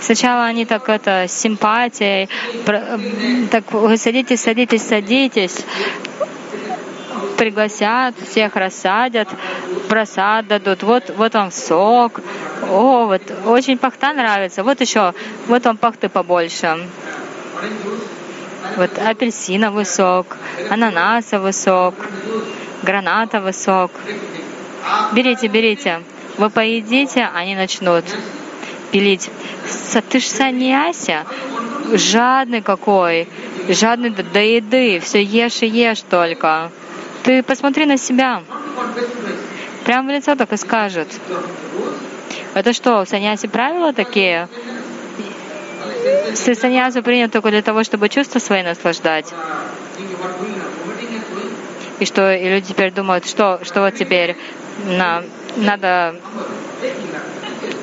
Сначала 0.00 0.44
они 0.44 0.64
так 0.64 0.88
это 0.88 1.24
с 1.26 1.32
симпатией, 1.32 2.28
так 3.50 3.64
садитесь, 3.98 4.42
садитесь, 4.42 4.82
садитесь, 4.82 5.56
пригласят, 7.38 8.14
всех 8.28 8.56
рассадят, 8.56 9.28
просад 9.88 10.48
дадут, 10.48 10.82
вот, 10.82 11.04
вот 11.16 11.34
вам 11.34 11.50
сок, 11.50 12.20
о, 12.68 13.06
вот 13.06 13.22
очень 13.46 13.78
пахта 13.78 14.12
нравится, 14.12 14.62
вот 14.64 14.80
еще, 14.80 15.14
вот 15.46 15.64
вам 15.64 15.78
пахты 15.78 16.08
побольше. 16.08 16.76
Вот 18.76 18.98
апельсиновый 18.98 19.86
сок, 19.86 20.36
ананасовый 20.68 21.52
сок, 21.52 21.94
гранатовый 22.82 23.54
сок. 23.54 23.92
Берите, 25.12 25.46
берите. 25.46 26.02
Вы 26.36 26.50
поедите, 26.50 27.28
они 27.34 27.54
начнут 27.54 28.04
пилить. 28.90 29.30
Ты 30.10 30.20
ж 30.20 30.24
саньяся, 30.24 31.24
жадный 31.92 32.62
какой, 32.62 33.28
жадный 33.68 34.10
до 34.10 34.40
еды, 34.40 35.00
все 35.00 35.22
ешь 35.22 35.62
и 35.62 35.66
ешь 35.66 36.02
только. 36.02 36.70
Ты 37.22 37.42
посмотри 37.42 37.86
на 37.86 37.96
себя. 37.96 38.42
Прямо 39.84 40.08
в 40.08 40.14
лицо 40.14 40.34
так 40.36 40.52
и 40.52 40.56
скажет. 40.56 41.08
Это 42.54 42.72
что, 42.72 43.04
в 43.04 43.08
саньясе 43.08 43.48
правила 43.48 43.92
такие? 43.92 44.48
Ты 46.44 46.54
саньясу 46.54 47.02
принят 47.02 47.32
только 47.32 47.50
для 47.50 47.62
того, 47.62 47.84
чтобы 47.84 48.08
чувства 48.08 48.38
свои 48.38 48.62
наслаждать. 48.62 49.32
И 52.00 52.04
что 52.04 52.32
и 52.32 52.48
люди 52.48 52.68
теперь 52.68 52.92
думают, 52.92 53.26
что, 53.26 53.60
что 53.64 53.80
вот 53.80 53.94
теперь 53.94 54.36
на, 54.86 55.22
надо, 55.56 56.14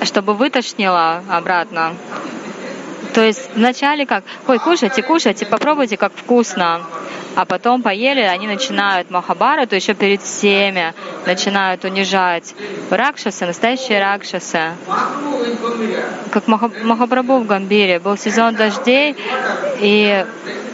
чтобы 0.03 0.33
вытошнило 0.33 1.23
обратно. 1.29 1.93
То 3.13 3.21
есть 3.23 3.49
вначале 3.55 4.05
как, 4.05 4.23
ой, 4.47 4.59
кушайте, 4.59 5.01
кушайте, 5.01 5.45
попробуйте, 5.45 5.97
как 5.97 6.13
вкусно 6.15 6.81
а 7.35 7.45
потом 7.45 7.81
поели, 7.81 8.21
они 8.21 8.47
начинают 8.47 9.11
Махабарату 9.11 9.75
еще 9.75 9.93
перед 9.93 10.21
всеми, 10.21 10.93
начинают 11.25 11.83
унижать. 11.83 12.55
Ракшасы, 12.89 13.45
настоящие 13.45 13.99
ракшасы. 13.99 14.71
Как 16.31 16.47
Махапрабху 16.47 17.39
в 17.39 17.45
Гамбире. 17.45 17.99
Был 17.99 18.17
сезон 18.17 18.55
дождей, 18.55 19.15
и 19.79 20.25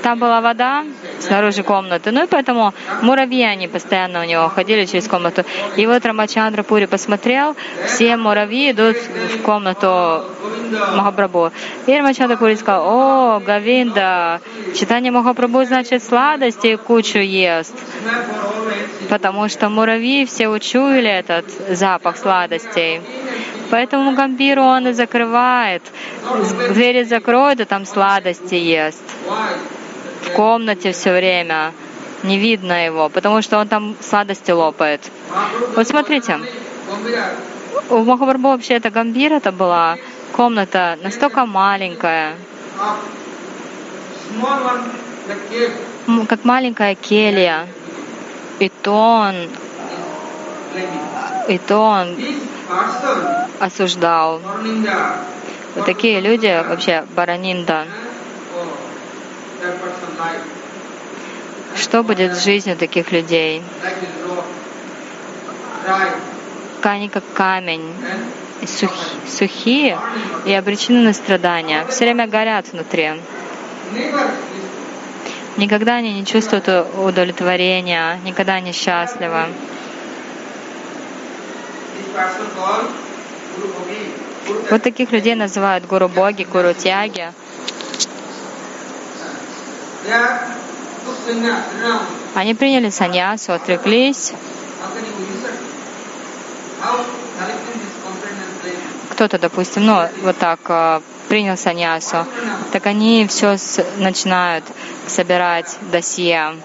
там 0.01 0.19
была 0.19 0.41
вода 0.41 0.83
снаружи 1.19 1.63
комнаты. 1.63 2.11
Ну 2.11 2.23
и 2.23 2.27
поэтому 2.27 2.73
муравьи, 3.01 3.43
они 3.43 3.67
постоянно 3.67 4.21
у 4.21 4.23
него 4.23 4.49
ходили 4.49 4.85
через 4.85 5.07
комнату. 5.07 5.43
И 5.77 5.85
вот 5.85 6.05
Рамачандра 6.05 6.63
Пури 6.63 6.85
посмотрел, 6.85 7.55
все 7.85 8.17
муравьи 8.17 8.71
идут 8.71 8.97
в 8.97 9.41
комнату 9.43 10.23
Махапрабху. 10.95 11.51
И 11.85 11.95
Рамачандра 11.95 12.37
Пури 12.37 12.55
сказал, 12.55 12.83
о, 12.85 13.39
Гавинда, 13.39 14.41
читание 14.75 15.11
Махапрабху 15.11 15.63
значит 15.65 16.03
сладости 16.51 16.75
кучу 16.75 17.19
ест. 17.19 17.73
Потому 19.09 19.49
что 19.49 19.69
муравьи 19.69 20.25
все 20.25 20.47
учуяли 20.47 21.09
этот 21.09 21.45
запах 21.69 22.17
сладостей. 22.17 23.01
Поэтому 23.69 24.15
Гамбиру 24.15 24.61
он 24.61 24.87
и 24.87 24.93
закрывает. 24.93 25.81
Двери 26.69 27.03
закроет, 27.03 27.59
и 27.61 27.65
там 27.65 27.85
сладости 27.85 28.55
ест. 28.55 29.03
В 30.23 30.31
комнате 30.31 30.91
все 30.91 31.13
время. 31.13 31.71
Не 32.23 32.37
видно 32.37 32.85
его, 32.85 33.09
потому 33.09 33.41
что 33.41 33.57
он 33.57 33.67
там 33.67 33.95
сладости 33.99 34.51
лопает. 34.51 35.01
Вот 35.75 35.87
смотрите, 35.87 36.39
у 37.89 37.97
Махапрабху 38.03 38.49
вообще 38.49 38.75
это 38.75 38.91
Гамбир 38.91 39.33
это 39.33 39.51
была 39.51 39.97
комната 40.31 40.99
настолько 41.01 41.47
маленькая, 41.47 42.35
как 46.27 46.43
маленькая 46.43 46.95
келья. 46.95 47.67
И 48.59 48.69
то 48.69 48.93
он, 48.93 49.49
и 51.47 51.57
то 51.57 51.77
он 51.79 52.17
осуждал. 53.59 54.41
Вот 55.75 55.85
такие 55.85 56.19
люди 56.19 56.63
вообще 56.67 57.05
баранинда. 57.15 57.85
Что 61.75 62.03
будет 62.03 62.35
с 62.35 62.43
жизнью 62.43 62.75
таких 62.75 63.11
людей? 63.11 63.63
Они 66.83 67.09
как 67.09 67.23
камень, 67.33 67.93
сух, 68.67 68.91
сухие 69.27 69.97
и 70.45 70.53
обречены 70.53 71.01
на 71.01 71.13
страдания. 71.13 71.85
Все 71.89 72.05
время 72.05 72.27
горят 72.27 72.67
внутри. 72.71 73.11
Никогда 75.57 75.95
они 75.95 76.13
не 76.13 76.25
чувствуют 76.25 76.67
удовлетворения, 76.97 78.19
никогда 78.23 78.59
не 78.59 78.71
счастливы. 78.71 79.45
Вот 84.69 84.81
таких 84.81 85.11
людей 85.11 85.35
называют 85.35 85.85
гуру 85.85 86.07
боги, 86.07 86.43
гуру 86.43 86.73
тяги. 86.73 87.31
Они 92.33 92.53
приняли 92.55 92.89
саньясу, 92.89 93.53
отреклись. 93.53 94.33
Кто-то, 99.11 99.37
допустим, 99.37 99.85
ну, 99.85 100.07
вот 100.23 100.37
так 100.37 100.59
э, 100.69 101.01
принял 101.31 101.55
саньясу, 101.55 102.25
так 102.73 102.85
они 102.87 103.25
все 103.25 103.55
начинают 103.99 104.65
собирать 105.07 105.77
досье, 105.89 106.57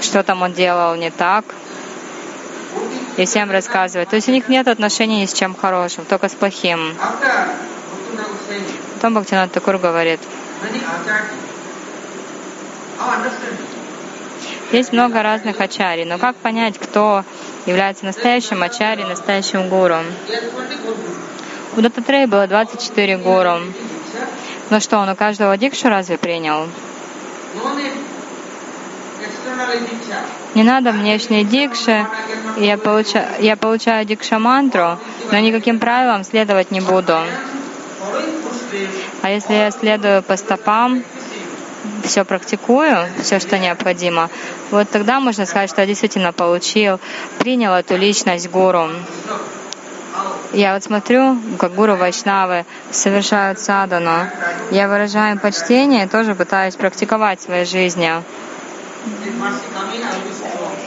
что 0.00 0.24
там 0.24 0.42
он 0.42 0.52
делал 0.52 0.96
не 0.96 1.10
так, 1.12 1.44
и 3.16 3.24
всем 3.24 3.48
рассказывать. 3.52 4.08
То 4.08 4.16
есть 4.16 4.28
у 4.28 4.32
них 4.32 4.48
нет 4.48 4.66
отношений 4.66 5.20
ни 5.20 5.26
с 5.26 5.32
чем 5.32 5.54
хорошим, 5.54 6.04
только 6.04 6.28
с 6.28 6.34
плохим. 6.34 6.96
Потом 8.94 9.14
Бхактинат 9.14 9.52
Такур 9.52 9.78
говорит, 9.78 10.18
есть 14.72 14.92
много 14.92 15.22
разных 15.22 15.60
ачари, 15.60 16.02
но 16.02 16.18
как 16.18 16.34
понять, 16.34 16.76
кто 16.76 17.24
является 17.66 18.04
настоящим 18.04 18.64
ачари, 18.64 19.04
настоящим 19.04 19.68
гуру? 19.68 19.98
У 21.78 21.80
Дататрея 21.80 22.26
было 22.26 22.48
24 22.48 23.18
гуру. 23.18 23.60
Ну 24.68 24.80
что, 24.80 24.98
он 24.98 25.08
у 25.10 25.14
каждого 25.14 25.56
дикшу 25.56 25.88
разве 25.88 26.18
принял? 26.18 26.66
Не 30.56 30.64
надо 30.64 30.90
внешней 30.90 31.44
дикши. 31.44 32.04
Я 32.56 32.78
получаю, 32.78 33.28
я 33.38 33.54
получаю 33.56 34.04
дикша-мантру, 34.04 34.98
но 35.30 35.38
никаким 35.38 35.78
правилам 35.78 36.24
следовать 36.24 36.72
не 36.72 36.80
буду. 36.80 37.16
А 39.22 39.30
если 39.30 39.52
я 39.52 39.70
следую 39.70 40.24
по 40.24 40.36
стопам, 40.36 41.04
все 42.02 42.24
практикую, 42.24 43.06
все, 43.22 43.38
что 43.38 43.56
необходимо, 43.56 44.30
вот 44.72 44.90
тогда 44.90 45.20
можно 45.20 45.46
сказать, 45.46 45.70
что 45.70 45.82
я 45.82 45.86
действительно 45.86 46.32
получил, 46.32 46.98
принял 47.38 47.72
эту 47.72 47.96
личность 47.96 48.50
гуру. 48.50 48.88
Я 50.52 50.74
вот 50.74 50.82
смотрю, 50.82 51.36
как 51.58 51.74
гуру 51.74 51.96
Вайшнавы 51.96 52.64
совершают 52.90 53.58
садану. 53.58 54.28
Я 54.70 54.88
выражаю 54.88 55.38
почтение 55.38 56.06
и 56.06 56.08
тоже 56.08 56.34
пытаюсь 56.34 56.74
практиковать 56.74 57.40
в 57.40 57.44
своей 57.44 57.64
жизни. 57.64 58.10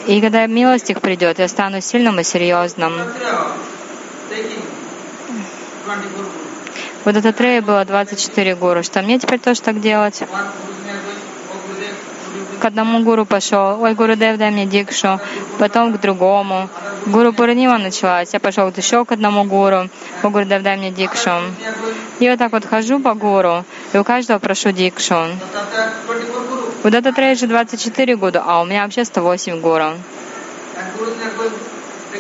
И 0.08 0.20
когда 0.20 0.46
милость 0.48 0.90
их 0.90 1.00
придет, 1.02 1.40
я 1.40 1.48
стану 1.48 1.82
сильным 1.82 2.20
и 2.20 2.24
серьезным. 2.24 2.94
Вот 7.04 7.16
это 7.16 7.34
Трея 7.34 7.62
было 7.62 7.86
24 7.86 8.56
гуру. 8.56 8.84
Что 8.84 9.02
мне 9.02 9.20
теперь 9.20 9.40
тоже 9.40 9.62
так 9.62 9.80
делать? 9.80 10.24
К 12.62 12.66
одному 12.66 13.00
гуру 13.00 13.26
пошел, 13.26 13.82
ой, 13.82 13.96
гуру 13.96 14.16
Дев, 14.16 14.38
дай 14.38 14.52
мне 14.52 14.68
дикшу, 14.68 15.20
потом 15.58 15.94
к 15.94 16.00
другому. 16.00 16.70
Гуру 17.08 17.34
Пурнима 17.34 17.80
началась, 17.80 18.34
я 18.34 18.40
пошел 18.40 18.72
еще 18.78 19.04
к 19.04 19.12
одному 19.12 19.46
гуру, 19.46 19.90
о, 20.22 20.30
гуру 20.30 20.46
Дев, 20.46 20.62
дай 20.62 20.78
мне 20.78 20.92
дикшу. 20.92 21.32
И 22.20 22.30
вот 22.30 22.38
так 22.38 22.52
вот 22.52 22.68
хожу 22.68 23.00
по 23.00 23.16
гуру, 23.16 23.66
и 23.94 23.98
у 23.98 24.04
каждого 24.04 24.38
прошу 24.38 24.72
дикшу. 24.72 25.26
Этот 26.84 27.18
рейд 27.18 27.40
же 27.40 27.48
24 27.48 28.16
года, 28.16 28.44
а 28.46 28.62
у 28.62 28.66
меня 28.66 28.84
вообще 28.84 29.06
108 29.06 29.60
гуру. 29.60 29.94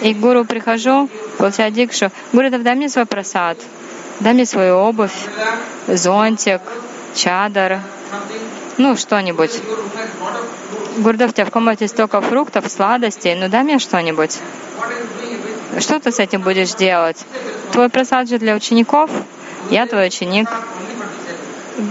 И 0.02 0.16
к 0.16 0.18
гуру 0.18 0.44
прихожу, 0.46 1.08
получаю 1.38 1.72
дикшу. 1.72 2.10
Гуру, 2.34 2.50
дай 2.50 2.74
мне 2.74 2.90
свой 2.90 3.06
просад. 3.06 3.60
Дай 4.20 4.34
мне 4.34 4.48
свою 4.48 4.78
обувь, 4.78 5.14
зонтик, 5.88 6.62
чадар, 7.14 7.80
ну, 8.78 8.96
что-нибудь. 8.96 9.62
Гурдов, 10.98 11.32
у 11.32 11.34
тебя 11.34 11.46
в 11.46 11.52
комнате 11.52 11.88
столько 11.88 12.22
фруктов, 12.22 12.70
сладостей, 12.70 13.36
ну 13.36 13.50
дай 13.50 13.64
мне 13.64 13.80
что-нибудь. 13.80 14.40
Что 15.80 16.00
ты 16.00 16.12
с 16.12 16.20
этим 16.20 16.42
будешь 16.42 16.74
делать? 16.74 17.26
Твой 17.72 17.90
просад 17.90 18.28
же 18.28 18.38
для 18.38 18.56
учеников, 18.56 19.10
я 19.70 19.86
твой 19.88 20.08
ученик. 20.08 20.50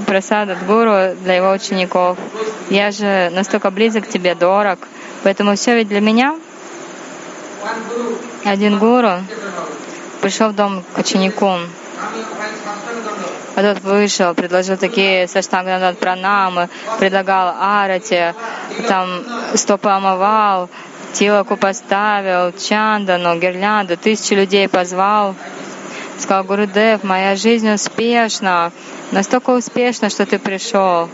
Просад 0.07 0.51
от 0.51 0.67
гуру 0.67 1.17
для 1.23 1.35
его 1.37 1.51
учеников. 1.51 2.19
Я 2.69 2.91
же 2.91 3.31
настолько 3.33 3.71
близок 3.71 4.05
к 4.05 4.09
тебе, 4.09 4.35
дорог. 4.35 4.79
Поэтому 5.23 5.57
все 5.57 5.75
ведь 5.77 5.89
для 5.89 6.01
меня. 6.01 6.37
Один 8.45 8.79
гуру 8.79 9.13
пришел 10.21 10.51
в 10.51 10.55
дом 10.55 10.85
к 10.95 10.99
ученику. 10.99 11.57
А 13.57 13.63
тот 13.63 13.83
вышел, 13.83 14.35
предложил 14.35 14.77
такие 14.77 15.27
саштангнадат 15.27 15.99
пранамы, 15.99 16.69
предлагал 16.99 17.55
арати, 17.59 18.35
там 18.89 19.25
стопы 19.55 19.89
омывал, 19.89 20.69
тилоку 21.13 21.57
поставил, 21.57 22.53
чандану, 22.53 23.39
гирлянду, 23.39 23.97
тысячи 23.97 24.35
людей 24.35 24.69
позвал. 24.69 25.35
Сказал, 26.19 26.45
Гурудев, 26.45 27.03
моя 27.03 27.35
жизнь 27.35 27.71
успешна, 27.71 28.73
настолько 29.11 29.51
успешна, 29.51 30.11
что 30.11 30.27
ты 30.27 30.39
пришел. 30.39 31.09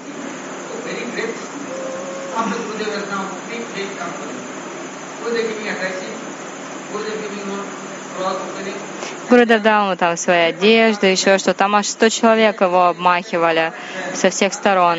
Гурудев 9.36 9.60
дал 9.60 9.84
ему 9.84 9.96
там 9.96 10.16
свои 10.16 10.44
одежды, 10.44 11.08
еще 11.08 11.36
что. 11.36 11.52
Там 11.52 11.76
аж 11.76 11.88
сто 11.88 12.08
человек 12.08 12.62
его 12.62 12.86
обмахивали 12.86 13.70
со 14.14 14.30
всех 14.30 14.54
сторон. 14.54 14.98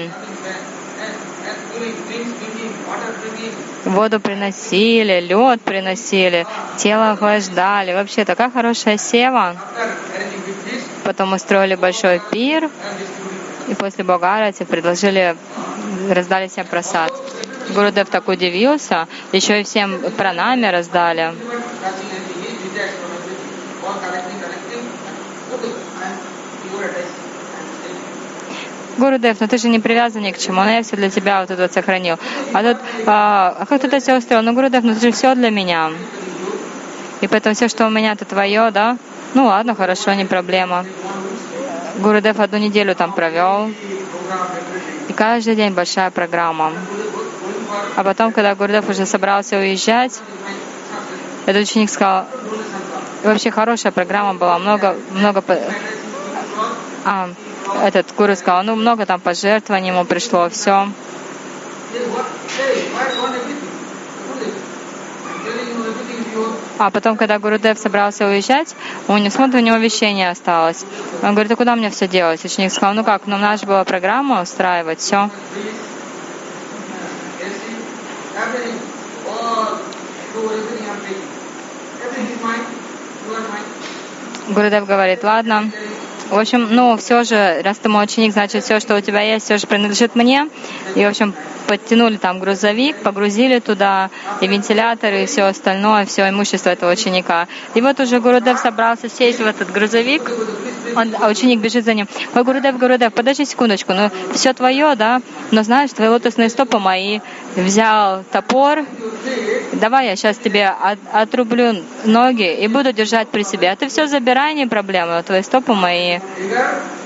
Воду 3.85 4.19
приносили, 4.19 5.21
лед 5.21 5.59
приносили, 5.63 6.45
тело 6.77 7.13
охлаждали. 7.13 7.95
Вообще 7.95 8.25
такая 8.25 8.51
хорошая 8.51 8.97
сева. 8.97 9.55
Потом 11.03 11.33
устроили 11.33 11.73
большой 11.73 12.21
пир, 12.31 12.69
и 13.67 13.73
после 13.73 14.03
Богарати 14.03 14.65
предложили, 14.65 15.35
раздали 16.11 16.47
всем 16.47 16.67
просад. 16.67 17.11
Гурудев 17.73 18.07
так 18.09 18.27
удивился, 18.27 19.07
еще 19.31 19.61
и 19.61 19.63
всем 19.63 19.99
пранами 20.15 20.67
раздали. 20.67 21.33
Гурудев, 28.97 29.39
но 29.39 29.47
ты 29.47 29.57
же 29.57 29.69
не 29.69 29.79
привязан 29.79 30.23
ни 30.23 30.31
к 30.31 30.37
чему, 30.39 30.63
но 30.63 30.71
я 30.71 30.81
все 30.81 30.95
для 30.95 31.09
тебя 31.09 31.41
вот 31.41 31.51
это 31.51 31.61
вот 31.61 31.73
сохранил. 31.73 32.17
А 32.53 32.63
тут, 32.63 32.77
а, 33.05 33.55
а 33.59 33.65
как 33.67 33.81
ты 33.81 33.99
все 33.99 34.17
устроил? 34.17 34.41
Ну, 34.41 34.53
Гурудев, 34.53 34.83
ну 34.83 34.95
ты 34.95 34.99
же 34.99 35.11
все 35.11 35.35
для 35.35 35.51
меня. 35.51 35.91
И 37.21 37.27
поэтому 37.27 37.53
все, 37.53 37.67
что 37.67 37.85
у 37.85 37.89
меня, 37.89 38.13
это 38.13 38.25
твое, 38.25 38.71
да? 38.71 38.97
Ну 39.33 39.45
ладно, 39.45 39.75
хорошо, 39.75 40.13
не 40.13 40.25
проблема. 40.25 40.85
Гурудев 41.99 42.39
одну 42.39 42.57
неделю 42.57 42.95
там 42.95 43.13
провел. 43.13 43.69
И 45.07 45.13
каждый 45.13 45.55
день 45.55 45.73
большая 45.73 46.09
программа. 46.09 46.73
А 47.95 48.03
потом, 48.03 48.31
когда 48.31 48.55
Гурудев 48.55 48.89
уже 48.89 49.05
собрался 49.05 49.57
уезжать, 49.57 50.19
этот 51.45 51.63
ученик 51.63 51.89
сказал, 51.89 52.25
вообще 53.23 53.51
хорошая 53.51 53.91
программа 53.91 54.33
была, 54.33 54.57
много, 54.59 54.95
много... 55.11 55.43
А, 57.05 57.29
этот 57.83 58.13
гуру 58.15 58.35
сказал, 58.35 58.63
ну 58.63 58.75
много 58.75 59.05
там 59.05 59.19
пожертвований 59.19 59.89
ему 59.89 60.05
пришло, 60.05 60.49
все. 60.49 60.87
А 66.79 66.91
потом, 66.91 67.17
когда 67.17 67.39
Гурудев 67.39 67.79
собрался 67.79 68.27
уезжать, 68.27 68.75
у 69.07 69.17
него, 69.17 69.31
смотрит, 69.31 69.55
у 69.55 69.65
него 69.65 69.77
не 69.77 70.29
осталось. 70.29 70.85
Он 71.23 71.31
говорит, 71.31 71.51
а 71.51 71.55
куда 71.55 71.75
мне 71.75 71.89
все 71.89 72.07
делать? 72.07 72.43
Ученик 72.45 72.71
сказал, 72.71 72.93
ну 72.93 73.03
как, 73.03 73.25
ну 73.25 73.35
у 73.35 73.39
нас 73.39 73.61
же 73.61 73.65
была 73.65 73.83
программа 73.83 74.41
устраивать, 74.41 74.99
все. 74.99 75.29
Гурудев 84.49 84.85
говорит, 84.85 85.23
ладно, 85.23 85.71
в 86.29 86.37
общем, 86.37 86.67
ну, 86.71 86.97
все 86.97 87.23
же, 87.23 87.61
раз 87.63 87.77
ты 87.77 87.89
мой 87.89 88.03
ученик, 88.03 88.33
значит, 88.33 88.63
все, 88.63 88.79
что 88.79 88.95
у 88.95 89.01
тебя 89.01 89.21
есть, 89.21 89.45
все 89.45 89.57
же 89.57 89.67
принадлежит 89.67 90.15
мне. 90.15 90.47
И, 90.95 91.03
в 91.03 91.07
общем, 91.07 91.33
подтянули 91.67 92.17
там 92.17 92.39
грузовик, 92.39 92.97
погрузили 93.03 93.59
туда 93.59 94.09
и 94.41 94.47
вентиляторы, 94.47 95.23
и 95.23 95.25
все 95.25 95.43
остальное, 95.43 96.05
все 96.05 96.29
имущество 96.29 96.69
этого 96.69 96.91
ученика. 96.91 97.47
И 97.75 97.81
вот 97.81 97.99
уже 97.99 98.19
Гурудев 98.19 98.57
собрался 98.57 99.09
сесть 99.09 99.39
в 99.39 99.45
этот 99.45 99.71
грузовик, 99.71 100.31
он, 100.95 101.13
а 101.19 101.27
ученик 101.27 101.59
бежит 101.59 101.85
за 101.85 101.93
ним. 101.93 102.07
Ой, 102.33 102.43
Гурудев, 102.43 102.77
Гурудев, 102.79 103.13
подожди 103.13 103.45
секундочку, 103.45 103.93
ну 103.93 104.09
все 104.33 104.53
твое, 104.53 104.95
да, 104.95 105.21
но 105.51 105.63
знаешь, 105.63 105.91
твои 105.91 106.07
лотосные 106.07 106.49
стопы 106.49 106.79
мои. 106.79 107.19
Взял 107.55 108.23
топор, 108.31 108.85
давай 109.73 110.07
я 110.07 110.15
сейчас 110.15 110.37
тебе 110.37 110.67
от, 110.67 110.99
отрублю 111.11 111.83
ноги 112.05 112.53
и 112.53 112.67
буду 112.67 112.93
держать 112.93 113.29
при 113.29 113.43
себе. 113.43 113.71
А 113.71 113.75
ты 113.75 113.87
все 113.89 114.07
забирай, 114.07 114.53
не 114.53 114.67
проблема, 114.67 115.21
твои 115.23 115.41
стопы 115.41 115.73
мои. 115.73 116.16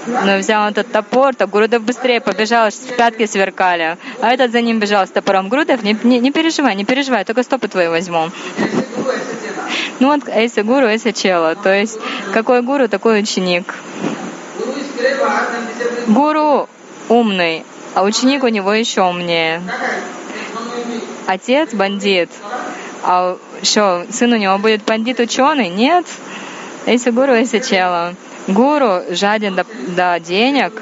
Ну, 0.08 0.38
взял 0.38 0.68
этот 0.70 0.92
топор, 0.92 1.36
то 1.36 1.48
Гурудев 1.48 1.84
быстрее 1.84 2.22
побежал, 2.22 2.66
аж 2.66 2.74
пятки 2.98 3.26
сверкали. 3.26 3.98
А 4.22 4.34
этот 4.34 4.52
за 4.52 4.62
ним 4.62 4.80
бежал 4.80 5.06
с 5.06 5.10
топором. 5.10 5.50
Гурудев, 5.50 5.84
не, 5.84 5.96
не, 6.04 6.20
не 6.20 6.32
переживай, 6.32 6.76
не 6.76 6.86
переживай, 6.86 7.24
только 7.24 7.44
стопы 7.44 7.68
твои 7.68 7.88
возьму. 7.88 8.32
Ну 10.00 10.08
вот 10.08 10.28
Эйса 10.28 10.64
Гуру, 10.64 10.88
Эйса 10.88 11.14
Чела. 11.14 11.56
То 11.56 11.74
есть 11.74 12.00
какой 12.34 12.64
гуру, 12.64 12.88
такой 12.88 13.20
ученик. 13.20 13.76
Гуру 16.08 16.68
умный, 17.08 17.64
а 17.94 18.04
ученик 18.04 18.44
у 18.44 18.48
него 18.48 18.74
еще 18.74 19.04
умнее. 19.04 19.62
Отец 21.28 21.74
бандит, 21.74 22.30
а 23.04 23.38
что, 23.64 24.06
сын 24.10 24.34
у 24.34 24.38
него 24.38 24.58
будет 24.58 24.84
бандит 24.84 25.20
ученый? 25.20 25.70
Нет. 25.70 26.06
Эйса 26.86 27.12
Гуру, 27.12 27.34
Эйса 27.34 27.60
Чела. 27.60 28.16
Гуру 28.48 29.02
жаден 29.10 29.56
до, 29.56 29.66
до 29.88 30.20
денег, 30.20 30.74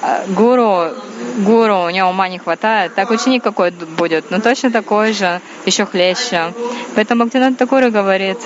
а 0.00 0.24
гуру, 0.28 0.94
гуру, 1.38 1.84
у 1.84 1.90
него 1.90 2.10
ума 2.10 2.28
не 2.28 2.38
хватает, 2.38 2.94
так 2.94 3.10
ученик 3.10 3.42
какой 3.42 3.70
будет? 3.70 4.30
Ну 4.30 4.40
точно 4.40 4.70
такой 4.70 5.12
же, 5.12 5.40
еще 5.66 5.86
хлеще. 5.86 6.52
Поэтому 6.94 7.24
Бхактинат 7.24 7.56
Такура 7.56 7.90
говорит, 7.90 8.38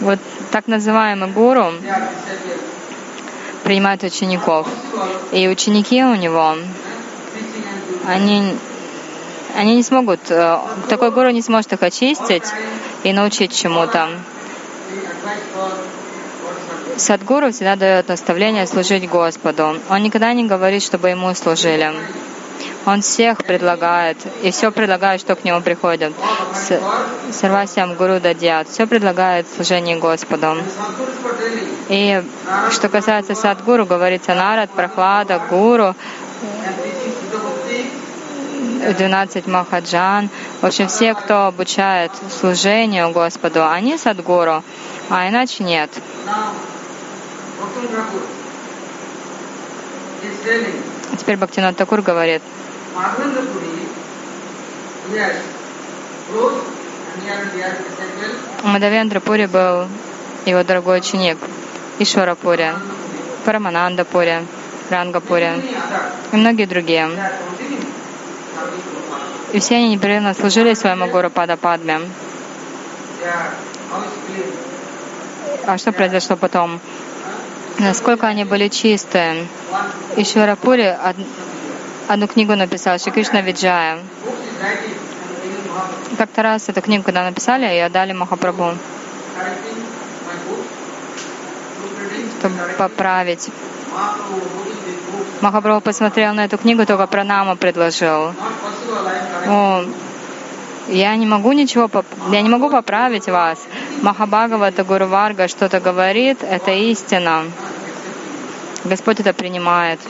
вот 0.00 0.18
так 0.50 0.68
называемый 0.68 1.30
гуру 1.30 1.72
принимает 3.64 4.02
учеников. 4.02 4.66
И 5.32 5.46
ученики 5.48 6.02
у 6.02 6.14
него, 6.14 6.56
они, 8.06 8.56
они 9.56 9.76
не 9.76 9.82
смогут, 9.82 10.20
э, 10.30 10.58
такой 10.88 11.10
гуру 11.10 11.30
не 11.30 11.42
сможет 11.42 11.72
их 11.72 11.82
очистить 11.82 12.44
и 13.04 13.12
научить 13.12 13.54
чему-то. 13.54 14.08
Садгуру 16.96 17.50
всегда 17.52 17.76
дает 17.76 18.08
наставление 18.08 18.66
служить 18.66 19.08
Господу. 19.08 19.78
Он 19.88 20.02
никогда 20.02 20.32
не 20.32 20.44
говорит, 20.44 20.82
чтобы 20.82 21.10
ему 21.10 21.34
служили. 21.34 21.92
Он 22.84 23.00
всех 23.00 23.38
предлагает, 23.38 24.18
и 24.42 24.50
все 24.50 24.72
предлагает, 24.72 25.20
что 25.20 25.36
к 25.36 25.44
нему 25.44 25.60
приходят. 25.60 26.12
Сарвасям 27.30 27.94
Гуру 27.94 28.20
Дадьят. 28.20 28.68
Все 28.68 28.86
предлагает 28.86 29.46
служение 29.54 29.96
Господу. 29.96 30.56
И 31.88 32.22
что 32.70 32.88
касается 32.88 33.34
Садгуру, 33.34 33.86
говорится 33.86 34.34
Нарад, 34.34 34.70
Прохлада, 34.70 35.40
Гуру, 35.48 35.94
12 38.90 39.46
Махаджан. 39.46 40.28
В 40.60 40.66
общем, 40.66 40.88
все, 40.88 41.14
кто 41.14 41.46
обучает 41.46 42.10
служению 42.40 43.10
Господу, 43.12 43.68
они 43.68 43.96
Садгуру, 43.96 44.64
а 45.08 45.28
иначе 45.28 45.62
нет. 45.62 45.90
Теперь 51.18 51.36
Бхактинат 51.36 51.76
Такур 51.76 52.02
говорит, 52.02 52.42
Мадавендра 58.62 59.20
Пури 59.20 59.46
был 59.46 59.86
его 60.46 60.62
дорогой 60.64 60.98
ученик, 60.98 61.38
Ишвара 61.98 62.34
Пури, 62.34 62.72
Парамананда 63.44 64.04
Пури, 64.04 64.44
Ранга 64.90 65.20
Пури. 65.20 65.50
и 66.32 66.36
многие 66.36 66.66
другие. 66.66 67.08
И 69.52 69.60
все 69.60 69.76
они 69.76 69.90
непрерывно 69.90 70.34
служили 70.34 70.74
своему 70.74 71.08
гуру 71.08 71.28
Пада 71.30 71.56
Падме. 71.56 72.00
А 75.66 75.78
что 75.78 75.92
произошло 75.92 76.36
потом? 76.36 76.80
Насколько 77.78 78.26
они 78.26 78.44
были 78.44 78.68
чистые. 78.68 79.46
Ишварапури 80.16 80.96
одну 82.08 82.26
книгу 82.26 82.54
написал, 82.54 82.98
Шри 82.98 83.12
Кришна 83.12 83.40
Виджая. 83.40 83.98
Как-то 86.18 86.42
раз 86.42 86.68
эту 86.68 86.82
книгу, 86.82 87.02
когда 87.02 87.24
написали, 87.24 87.64
ее 87.64 87.86
отдали 87.86 88.12
Махапрабху, 88.12 88.74
чтобы 92.38 92.54
поправить. 92.76 93.48
Махапрабху 95.40 95.80
посмотрел 95.80 96.34
на 96.34 96.44
эту 96.44 96.58
книгу, 96.58 96.84
только 96.86 97.06
пранама 97.06 97.56
предложил. 97.56 98.34
О, 99.46 99.84
я 100.92 101.16
не 101.16 101.26
могу 101.26 101.52
ничего, 101.52 101.90
я 102.30 102.42
не 102.42 102.48
могу 102.48 102.70
поправить 102.70 103.26
вас. 103.26 103.58
Махабхагавата 104.02 104.84
Гуру 104.84 105.06
Варга 105.06 105.48
что-то 105.48 105.80
говорит, 105.80 106.42
это 106.42 106.70
истина. 106.70 107.44
Господь 108.84 109.20
это 109.20 109.32
принимает. 109.32 110.00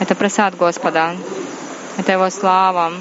Это 0.00 0.14
просад 0.14 0.56
Господа. 0.56 1.14
Это 1.96 2.12
Его 2.12 2.30
слава. 2.30 2.92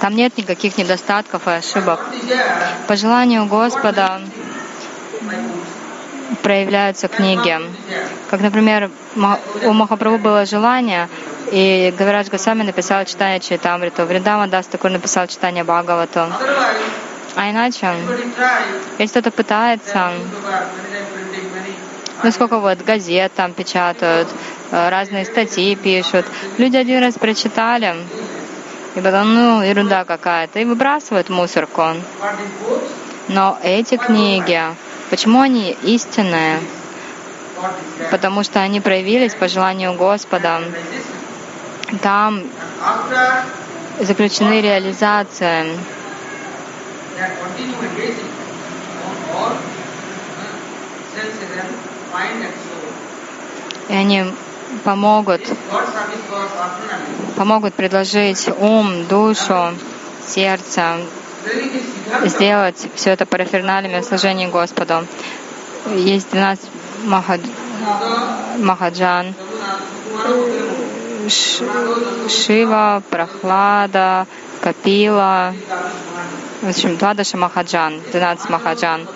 Там 0.00 0.14
нет 0.14 0.36
никаких 0.38 0.78
недостатков 0.78 1.46
и 1.46 1.50
ошибок. 1.50 2.00
По 2.86 2.96
желанию 2.96 3.46
Господа 3.46 4.20
проявляются 6.42 7.08
книги. 7.08 7.58
Как, 8.30 8.40
например, 8.40 8.90
у 9.64 9.72
Махапрабху 9.72 10.18
было 10.18 10.46
желание, 10.46 11.08
и 11.50 11.92
Гавирадж 11.98 12.28
Госвами 12.30 12.62
написал 12.62 13.04
читание 13.04 13.40
Чайтамриту, 13.40 14.04
Вриндава 14.04 14.46
Дас 14.46 14.66
такой 14.66 14.90
написал 14.90 15.26
читание 15.26 15.64
Бхагавату. 15.64 16.26
А 17.36 17.50
иначе, 17.50 17.94
если 18.98 19.20
кто-то 19.20 19.30
пытается, 19.30 20.10
ну 22.22 22.30
сколько 22.32 22.58
вот 22.58 22.82
газет 22.84 23.32
там 23.34 23.52
печатают, 23.52 24.28
э, 24.72 24.88
разные 24.88 25.24
статьи 25.24 25.76
пишут, 25.76 26.26
люди 26.58 26.76
один 26.76 27.00
раз 27.00 27.14
прочитали, 27.14 27.94
и 28.96 29.00
потом, 29.00 29.34
ну, 29.34 29.62
ерунда 29.62 30.04
какая-то, 30.04 30.58
и 30.58 30.64
выбрасывают 30.64 31.28
мусорку. 31.28 31.84
Но 33.28 33.56
эти 33.62 33.96
книги, 33.96 34.60
почему 35.10 35.40
они 35.40 35.76
истинные? 35.82 36.60
Потому 38.10 38.42
что 38.42 38.60
они 38.60 38.80
проявились 38.80 39.34
по 39.34 39.48
желанию 39.48 39.92
Господа. 39.94 40.62
Там 42.02 42.42
заключены 43.98 44.60
реализации. 44.62 45.76
И 53.88 53.92
они 53.92 54.24
помогут, 54.84 55.42
помогут 57.36 57.74
предложить 57.74 58.48
ум, 58.58 59.06
душу, 59.06 59.74
сердце, 60.26 60.96
сделать 62.24 62.88
все 62.94 63.10
это 63.10 63.26
парафернальными 63.26 64.00
в 64.00 64.04
служении 64.04 64.46
Господу. 64.46 65.06
Есть 65.94 66.30
12 66.30 66.68
махад... 67.04 67.40
махаджан, 68.58 69.34
Шива, 72.28 73.02
Прохлада, 73.10 74.26
Капила, 74.60 75.54
в 76.62 76.68
общем, 76.68 76.96
Двадаша 76.96 77.36
Махаджан, 77.38 78.00
12 78.12 78.50
Махаджан. 78.50 79.06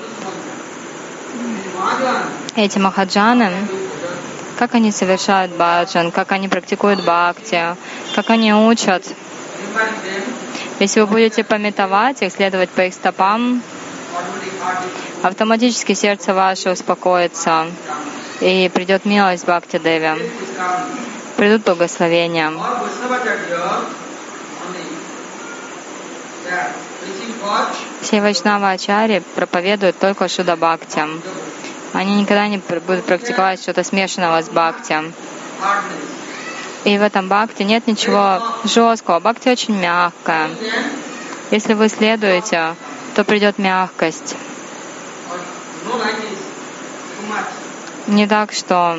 Эти 2.57 2.79
Махаджаны, 2.79 3.51
как 4.59 4.75
они 4.75 4.91
совершают 4.93 5.53
баджан, 5.53 6.11
как 6.11 6.33
они 6.33 6.49
практикуют 6.49 7.01
бхакти, 7.03 7.77
как 8.15 8.31
они 8.31 8.55
учат. 8.55 9.05
Если 10.81 11.01
вы 11.01 11.07
будете 11.07 11.45
пометовать 11.45 12.23
их, 12.23 12.33
следовать 12.33 12.71
по 12.71 12.83
их 12.83 12.95
стопам, 12.95 13.63
автоматически 15.23 15.93
сердце 15.93 16.35
ваше 16.35 16.71
успокоится, 16.71 17.67
и 18.41 18.69
придет 18.75 19.05
милость 19.05 19.45
Бхакти 19.45 19.79
Деви, 19.79 20.31
придут 21.37 21.63
благословения. 21.63 22.53
Все 28.01 28.21
Вайшнава 28.21 28.71
Ачари 28.71 29.23
проповедуют 29.35 29.99
только 29.99 30.29
Шуда 30.29 30.57
Бхакти. 30.57 31.03
Они 31.93 32.21
никогда 32.21 32.49
не 32.49 32.59
будут 32.59 33.05
практиковать 33.05 33.63
что-то 33.63 33.85
смешанного 33.85 34.43
с 34.43 34.49
Бхакти. 34.49 35.13
И 36.85 36.99
в 36.99 37.03
этом 37.03 37.29
бхакти 37.29 37.63
нет 37.63 37.87
ничего 37.87 38.43
жесткого. 38.65 39.21
Бхакти 39.21 39.49
очень 39.49 39.77
мягкое. 39.77 40.51
Если 41.51 41.75
вы 41.75 41.89
следуете, 41.89 42.75
то 43.15 43.25
придет 43.25 43.59
мягкость. 43.59 44.37
Не 48.07 48.27
так, 48.27 48.53
что 48.53 48.99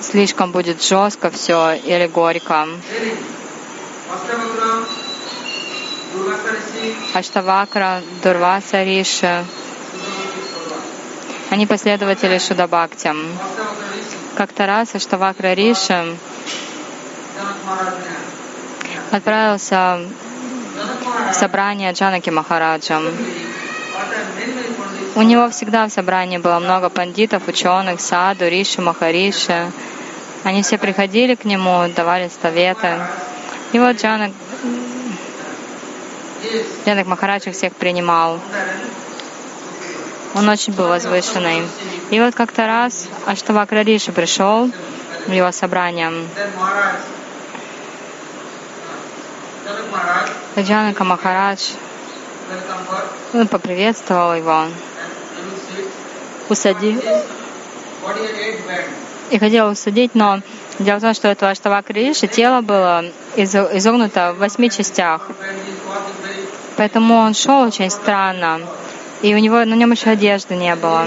слишком 0.00 0.52
будет 0.52 0.82
жестко 0.82 1.30
все 1.30 1.72
или 1.72 2.06
горько. 2.06 2.68
Аштавакра, 7.14 8.02
Дурваса 8.22 8.82
Риши, 8.82 9.44
они 11.50 11.66
последователи 11.66 12.38
Шудабхакти. 12.38 13.10
Как-то 14.38 14.66
раз 14.66 14.94
Аштавакра 14.94 15.52
Риши 15.52 16.16
отправился 19.10 19.98
в 21.32 21.34
собрание 21.34 21.90
Джанаки 21.90 22.30
Махараджа. 22.30 23.02
У 25.16 25.22
него 25.22 25.50
всегда 25.50 25.88
в 25.88 25.90
собрании 25.90 26.38
было 26.38 26.60
много 26.60 26.88
пандитов, 26.88 27.48
ученых, 27.48 28.00
саду, 28.00 28.46
риши, 28.46 28.80
махариши. 28.80 29.72
Они 30.44 30.62
все 30.62 30.78
приходили 30.78 31.34
к 31.34 31.44
нему, 31.44 31.88
давали 31.96 32.30
советы. 32.40 32.96
И 33.72 33.80
вот 33.80 33.96
Джанак, 33.96 34.30
Джанак 36.86 37.06
Махарадж 37.08 37.48
их 37.48 37.54
всех 37.56 37.74
принимал. 37.74 38.38
Он 40.38 40.48
очень 40.48 40.72
был 40.72 40.86
возвышенный. 40.86 41.66
И 42.10 42.20
вот 42.20 42.36
как-то 42.36 42.64
раз 42.66 43.08
Аштавакра 43.26 43.82
Риши 43.82 44.12
пришел 44.12 44.70
в 45.26 45.32
его 45.32 45.50
собрание. 45.50 46.12
Джанака 50.56 51.02
Махарадж 51.02 51.72
он 53.34 53.48
поприветствовал 53.48 54.34
его, 54.34 54.66
усадил 56.48 57.02
и 59.30 59.38
хотел 59.38 59.70
усадить, 59.70 60.14
но 60.14 60.40
дело 60.78 60.98
в 60.98 61.02
том, 61.02 61.14
что 61.14 61.26
этого 61.26 61.50
Аштавак 61.50 61.90
Риши 61.90 62.28
тело 62.28 62.60
было 62.60 63.04
изогнуто 63.34 64.34
в 64.34 64.38
восьми 64.38 64.70
частях. 64.70 65.28
Поэтому 66.76 67.16
он 67.16 67.34
шел 67.34 67.62
очень 67.62 67.90
странно, 67.90 68.60
и 69.22 69.34
у 69.34 69.38
него 69.38 69.64
на 69.64 69.74
нем 69.74 69.92
еще 69.92 70.10
одежды 70.10 70.54
не 70.54 70.74
было. 70.76 71.06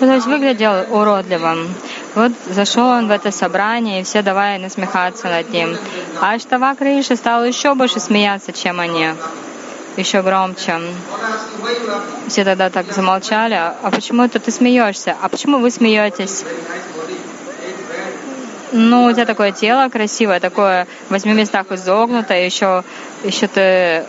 Ну, 0.00 0.06
то 0.06 0.14
есть 0.14 0.26
выглядел 0.26 0.86
уродливым. 0.94 1.74
Вот 2.14 2.32
зашел 2.46 2.86
он 2.86 3.08
в 3.08 3.10
это 3.10 3.30
собрание, 3.30 4.00
и 4.00 4.04
все 4.04 4.22
давай 4.22 4.58
насмехаться 4.58 5.28
над 5.28 5.50
ним. 5.50 5.76
А 6.20 6.34
Аштавак 6.34 6.80
Риши 6.80 7.16
стал 7.16 7.44
еще 7.44 7.74
больше 7.74 8.00
смеяться, 8.00 8.52
чем 8.52 8.80
они. 8.80 9.10
Еще 9.96 10.22
громче. 10.22 10.80
Все 12.28 12.44
тогда 12.44 12.70
так 12.70 12.92
замолчали. 12.92 13.54
А 13.54 13.90
почему 13.90 14.22
это 14.22 14.38
ты 14.38 14.52
смеешься? 14.52 15.16
А 15.20 15.28
почему 15.28 15.58
вы 15.58 15.70
смеетесь? 15.70 16.44
Ну, 18.72 19.06
у 19.06 19.12
тебя 19.12 19.24
такое 19.24 19.52
тело 19.52 19.88
красивое, 19.88 20.40
такое 20.40 20.86
в 21.08 21.12
восьми 21.12 21.32
местах 21.32 21.66
изогнутое, 21.70 22.44
еще, 22.44 22.84
еще 23.24 23.46
ты 23.46 24.04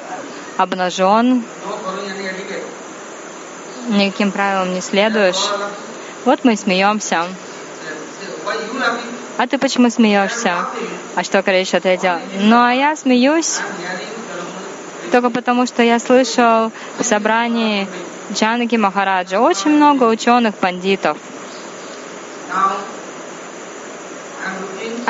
обнажен, 0.58 1.44
никаким 3.88 4.32
правилам 4.32 4.74
не 4.74 4.82
следуешь. 4.82 5.50
Вот 6.26 6.44
мы 6.44 6.56
смеемся. 6.58 7.24
А 9.38 9.48
ты 9.48 9.58
почему 9.58 9.90
смеешься? 9.90 10.66
А 11.16 11.24
что 11.24 11.42
Криш 11.42 11.74
ответил? 11.74 12.20
Ну, 12.40 12.62
а 12.62 12.74
я 12.74 12.96
смеюсь 12.98 13.62
только 15.10 15.30
потому, 15.30 15.66
что 15.66 15.82
я 15.82 16.00
слышал 16.00 16.72
в 16.98 17.04
собрании 17.04 17.88
Джанаки 18.34 18.76
Махараджа 18.76 19.40
очень 19.40 19.72
много 19.72 20.04
ученых 20.04 20.56
пандитов. 20.56 21.18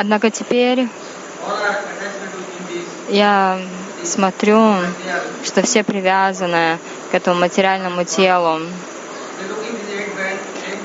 Однако 0.02 0.32
теперь 0.32 0.88
я 3.10 3.60
смотрю, 4.06 4.76
что 5.44 5.62
все 5.62 5.84
привязаны 5.84 6.78
к 7.12 7.16
этому 7.16 7.42
материальному 7.42 8.06
телу. 8.06 8.62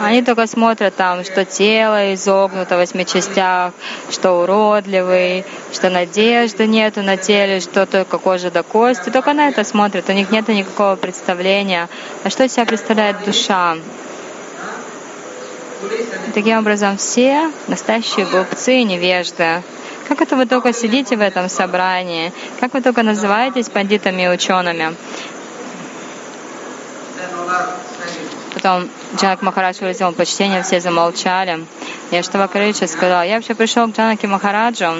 Они 0.00 0.20
только 0.22 0.48
смотрят 0.48 0.96
там, 0.96 1.22
что 1.22 1.44
тело 1.44 2.12
изогнуто 2.14 2.74
в 2.74 2.78
восьми 2.78 3.06
частях, 3.06 3.72
что 4.10 4.32
уродливый, 4.42 5.44
что 5.72 5.90
надежды 5.90 6.66
нету 6.66 7.02
на 7.02 7.16
теле, 7.16 7.60
что 7.60 7.86
только 7.86 8.18
кожа 8.18 8.50
до 8.50 8.64
кости. 8.64 9.10
Только 9.10 9.32
на 9.32 9.46
это 9.48 9.62
смотрят. 9.62 10.08
У 10.08 10.12
них 10.12 10.32
нет 10.32 10.48
никакого 10.48 10.96
представления, 10.96 11.88
а 12.24 12.30
что 12.30 12.42
из 12.42 12.52
себя 12.52 12.66
представляет 12.66 13.24
душа. 13.24 13.76
И 16.28 16.30
таким 16.32 16.58
образом, 16.58 16.96
все 16.96 17.50
настоящие 17.68 18.26
глупцы 18.26 18.78
и 18.78 18.84
невежды. 18.84 19.62
Как 20.08 20.20
это 20.20 20.36
вы 20.36 20.46
только 20.46 20.72
сидите 20.72 21.16
в 21.16 21.20
этом 21.20 21.48
собрании? 21.48 22.32
Как 22.60 22.74
вы 22.74 22.82
только 22.82 23.02
называетесь 23.02 23.68
пандитами 23.68 24.22
и 24.22 24.28
учеными? 24.28 24.94
Потом 28.54 28.88
Джанак 29.16 29.42
Махарадж 29.42 29.80
выразил 29.80 30.12
почтение, 30.12 30.62
все 30.62 30.80
замолчали. 30.80 31.64
Я 32.10 32.22
что 32.22 32.38
Вакарича 32.38 32.86
сказал, 32.86 33.22
я 33.24 33.36
вообще 33.36 33.54
пришел 33.54 33.86
к 33.88 33.96
Джанаке 33.96 34.26
Махараджу 34.26 34.94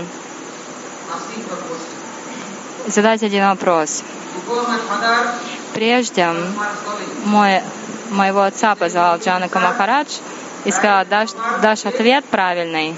задать 2.87 3.23
один 3.23 3.47
вопрос. 3.47 4.03
Прежде 5.73 6.29
мой, 7.25 7.61
моего 8.11 8.43
отца 8.43 8.75
позвал 8.75 9.19
Джанака 9.19 9.59
Махарадж 9.59 10.19
и 10.65 10.71
сказал, 10.71 11.05
дашь, 11.07 11.31
дашь 11.61 11.85
ответ 11.85 12.25
правильный. 12.25 12.97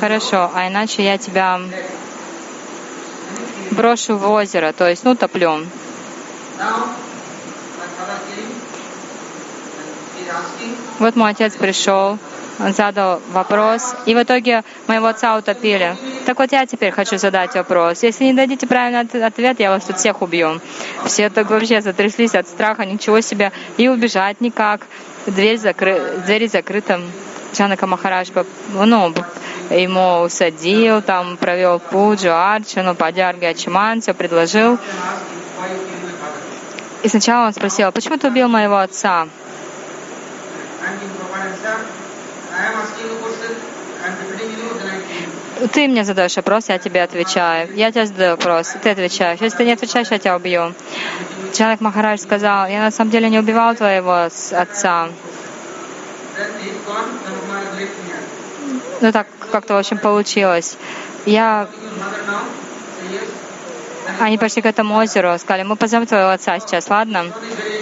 Хорошо, 0.00 0.50
а 0.54 0.68
иначе 0.68 1.04
я 1.04 1.18
тебя 1.18 1.60
брошу 3.72 4.16
в 4.16 4.30
озеро, 4.30 4.72
то 4.72 4.88
есть, 4.88 5.04
ну, 5.04 5.14
топлю. 5.14 5.66
Вот 10.98 11.16
мой 11.16 11.30
отец 11.30 11.54
пришел, 11.54 12.18
он 12.58 12.72
задал 12.72 13.20
вопрос, 13.30 13.94
и 14.06 14.14
в 14.14 14.22
итоге 14.22 14.64
моего 14.88 15.06
отца 15.06 15.36
утопили. 15.36 15.96
Так 16.26 16.38
вот 16.38 16.50
я 16.50 16.66
теперь 16.66 16.90
хочу 16.90 17.16
задать 17.16 17.54
вопрос. 17.54 18.02
Если 18.02 18.24
не 18.24 18.32
дадите 18.32 18.66
правильный 18.66 19.24
ответ, 19.24 19.60
я 19.60 19.70
вас 19.70 19.84
тут 19.84 19.98
всех 19.98 20.22
убью. 20.22 20.60
Все 21.04 21.30
так 21.30 21.50
вообще 21.50 21.80
затряслись 21.80 22.34
от 22.34 22.48
страха, 22.48 22.84
ничего 22.84 23.20
себе, 23.20 23.52
и 23.76 23.88
убежать 23.88 24.40
никак. 24.40 24.86
Дверь 25.26 25.58
закры... 25.58 26.00
Двери 26.26 26.46
закрыта. 26.46 27.00
Джанака 27.54 27.86
Махарадж 27.86 28.30
ну, 28.74 29.14
ему 29.70 30.20
усадил, 30.20 31.00
там 31.00 31.36
провел 31.36 31.78
пуджу, 31.78 32.30
арчану, 32.30 32.94
падярги, 32.94 33.44
ачиман, 33.44 34.00
все 34.00 34.14
предложил. 34.14 34.78
И 37.02 37.08
сначала 37.08 37.46
он 37.46 37.52
спросил, 37.52 37.92
почему 37.92 38.18
ты 38.18 38.28
убил 38.28 38.48
моего 38.48 38.78
отца? 38.78 39.28
Ты 45.72 45.88
мне 45.88 46.04
задаешь 46.04 46.36
вопрос, 46.36 46.68
я 46.68 46.78
тебе 46.78 47.02
отвечаю. 47.02 47.68
Я 47.74 47.90
тебе 47.90 48.06
задаю 48.06 48.30
вопрос, 48.32 48.74
ты 48.82 48.90
отвечаешь. 48.90 49.40
Если 49.40 49.58
ты 49.58 49.64
не 49.64 49.72
отвечаешь, 49.72 50.08
я 50.10 50.18
тебя 50.18 50.36
убью. 50.36 50.72
Человек 51.52 51.80
Махарадж 51.80 52.20
сказал, 52.20 52.68
я 52.68 52.80
на 52.80 52.90
самом 52.90 53.10
деле 53.10 53.28
не 53.28 53.38
убивал 53.38 53.74
твоего 53.74 54.28
отца. 54.52 55.08
Ну 59.00 59.12
так 59.12 59.26
как-то 59.50 59.76
очень 59.76 59.98
получилось. 59.98 60.76
Я 61.26 61.68
они 64.20 64.38
пошли 64.38 64.62
к 64.62 64.66
этому 64.66 64.96
озеру, 64.96 65.38
сказали, 65.38 65.64
мы 65.64 65.76
позовем 65.76 66.06
твоего 66.06 66.30
отца 66.30 66.58
сейчас, 66.60 66.88
ладно? 66.88 67.26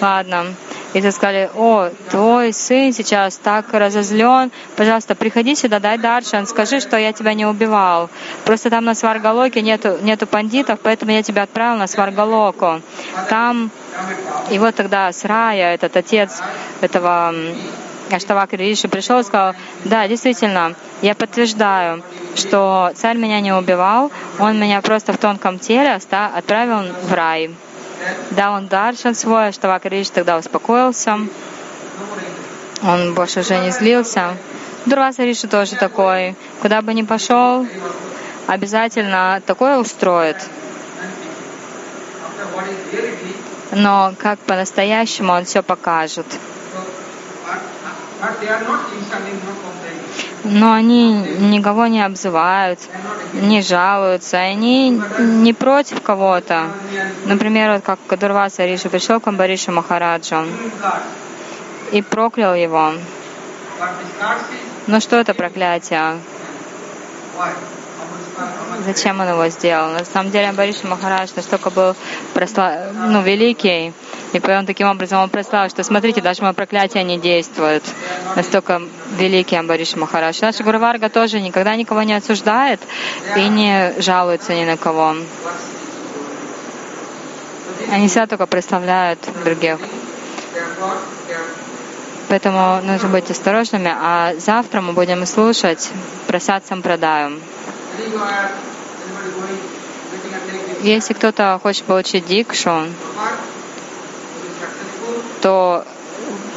Ладно. 0.01 0.55
И 0.97 1.03
ты 1.03 1.13
сказали, 1.13 1.51
о, 1.55 1.91
твой 2.09 2.55
сын 2.55 2.91
сейчас 2.91 3.37
так 3.37 3.71
разозлен, 3.75 4.51
пожалуйста, 4.77 5.15
приходи 5.15 5.55
сюда, 5.55 5.79
дай 5.79 5.99
даршан, 5.99 6.47
скажи, 6.47 6.81
что 6.81 6.97
я 6.97 7.13
тебя 7.13 7.35
не 7.35 7.45
убивал. 7.45 8.09
Просто 8.47 8.71
там 8.71 8.87
на 8.87 8.95
Сваргалоке 8.95 9.61
нету, 9.61 9.99
нету 10.01 10.27
пандитов, 10.27 10.81
поэтому 10.83 11.13
я 11.13 11.23
тебя 11.23 11.43
отправил 11.43 11.77
на 11.77 11.87
Сваргалоку. 11.87 12.81
Там, 13.29 13.71
и 14.51 14.59
вот 14.59 14.75
тогда 14.75 15.13
Срая, 15.13 15.75
этот 15.75 15.95
отец 15.99 16.41
этого 16.81 17.35
Аштавак 18.11 18.55
Риши 18.55 18.89
пришел 18.89 19.19
и 19.19 19.23
сказал, 19.23 19.53
да, 19.85 20.09
действительно, 20.09 20.77
я 21.03 21.15
подтверждаю, 21.15 22.03
что 22.37 22.91
царь 22.95 23.19
меня 23.19 23.43
не 23.43 23.53
убивал, 23.53 24.11
он 24.39 24.59
меня 24.59 24.81
просто 24.81 25.13
в 25.13 25.19
тонком 25.19 25.59
теле 25.59 25.93
отправил 25.93 26.91
в 27.03 27.13
рай. 27.13 27.51
Дал 28.31 28.55
он 28.55 28.69
даршан 28.69 29.15
свой, 29.15 29.49
Аштавак 29.49 29.85
Риш 29.87 30.11
тогда 30.11 30.39
успокоился. 30.39 31.19
Он 32.83 33.15
больше 33.15 33.41
уже 33.41 33.59
не 33.59 33.71
злился. 33.71 34.37
Дурваса 34.85 35.25
Риши 35.25 35.49
тоже 35.49 35.77
такой. 35.77 36.37
Куда 36.61 36.83
бы 36.83 36.95
ни 36.95 37.03
пошел, 37.03 37.67
обязательно 38.47 39.43
такое 39.47 39.79
устроит. 39.79 40.37
Но 43.73 44.15
как 44.19 44.39
по-настоящему 44.41 45.33
он 45.33 45.45
все 45.45 45.63
покажет. 45.63 46.27
Но 50.49 50.73
они 50.73 51.13
никого 51.41 51.87
не 51.87 52.05
обзывают, 52.05 52.79
не 53.33 53.63
жалуются, 53.63 54.39
они 54.39 55.01
не 55.19 55.53
против 55.53 56.03
кого-то. 56.03 56.69
Например, 57.25 57.73
вот 57.73 57.83
как 57.83 57.99
Кадурваса 58.07 58.65
Риши 58.65 58.89
пришел 58.89 59.21
к 59.21 59.27
Амбаришу 59.27 59.73
Махараджу 59.73 60.45
и 61.93 62.01
проклял 62.03 62.55
его. 62.55 62.93
Но 64.87 65.01
что 65.01 65.17
это 65.17 65.35
проклятие? 65.35 66.19
Зачем 68.85 69.21
он 69.21 69.29
его 69.29 69.49
сделал? 69.49 69.91
На 69.91 70.05
самом 70.05 70.31
деле 70.31 70.49
Амбариш 70.49 70.83
Махарадж 70.85 71.31
настолько 71.35 71.71
был 71.71 71.97
просла... 72.35 72.79
ну, 72.93 73.23
великий, 73.23 73.93
и 74.33 74.51
он 74.51 74.67
таким 74.67 74.89
образом 74.89 75.23
он 75.23 75.31
прославил, 75.31 75.71
что 75.71 75.83
смотрите, 75.83 76.21
даже 76.21 76.43
мое 76.43 76.53
проклятие 76.53 77.03
не 77.05 77.19
действует. 77.19 77.83
Настолько 78.35 78.83
великий 79.17 79.57
Амбариш 79.57 79.97
Махарадж. 79.97 80.39
Наша 80.43 80.63
Гурварга 80.63 81.09
тоже 81.09 81.41
никогда 81.41 81.75
никого 81.77 82.03
не 82.03 82.15
осуждает 82.15 82.81
и 83.37 83.49
не 83.49 83.95
жалуется 83.99 84.55
ни 84.55 84.65
на 84.65 84.77
кого. 84.77 85.17
Они 87.91 88.09
всегда 88.09 88.27
только 88.27 88.47
прославляют 88.47 89.21
других. 89.45 89.79
Поэтому 92.29 92.81
нужно 92.83 93.09
быть 93.09 93.31
осторожными. 93.31 93.93
А 93.95 94.35
завтра 94.39 94.81
мы 94.81 94.93
будем 94.93 95.25
слушать 95.27 95.91
просад 96.27 96.67
Сампрадаю. 96.67 97.39
Если 100.83 101.15
кто-то 101.15 101.59
хочет 101.63 101.85
получить 101.85 102.27
дикшу, 102.27 102.87
то 105.43 105.85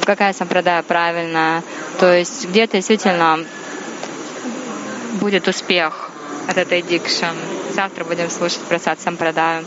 какая 0.06 0.34
сампрадая 0.34 0.84
правильная? 0.84 1.64
То 2.00 2.14
есть 2.14 2.48
где-то 2.48 2.78
действительно 2.78 3.40
будет 5.20 5.48
успех 5.48 6.10
от 6.48 6.58
этой 6.58 6.82
дикши. 6.82 7.28
Завтра 7.74 8.04
будем 8.04 8.30
слушать 8.30 8.62
просад 8.62 9.00
сампрадаю. 9.00 9.66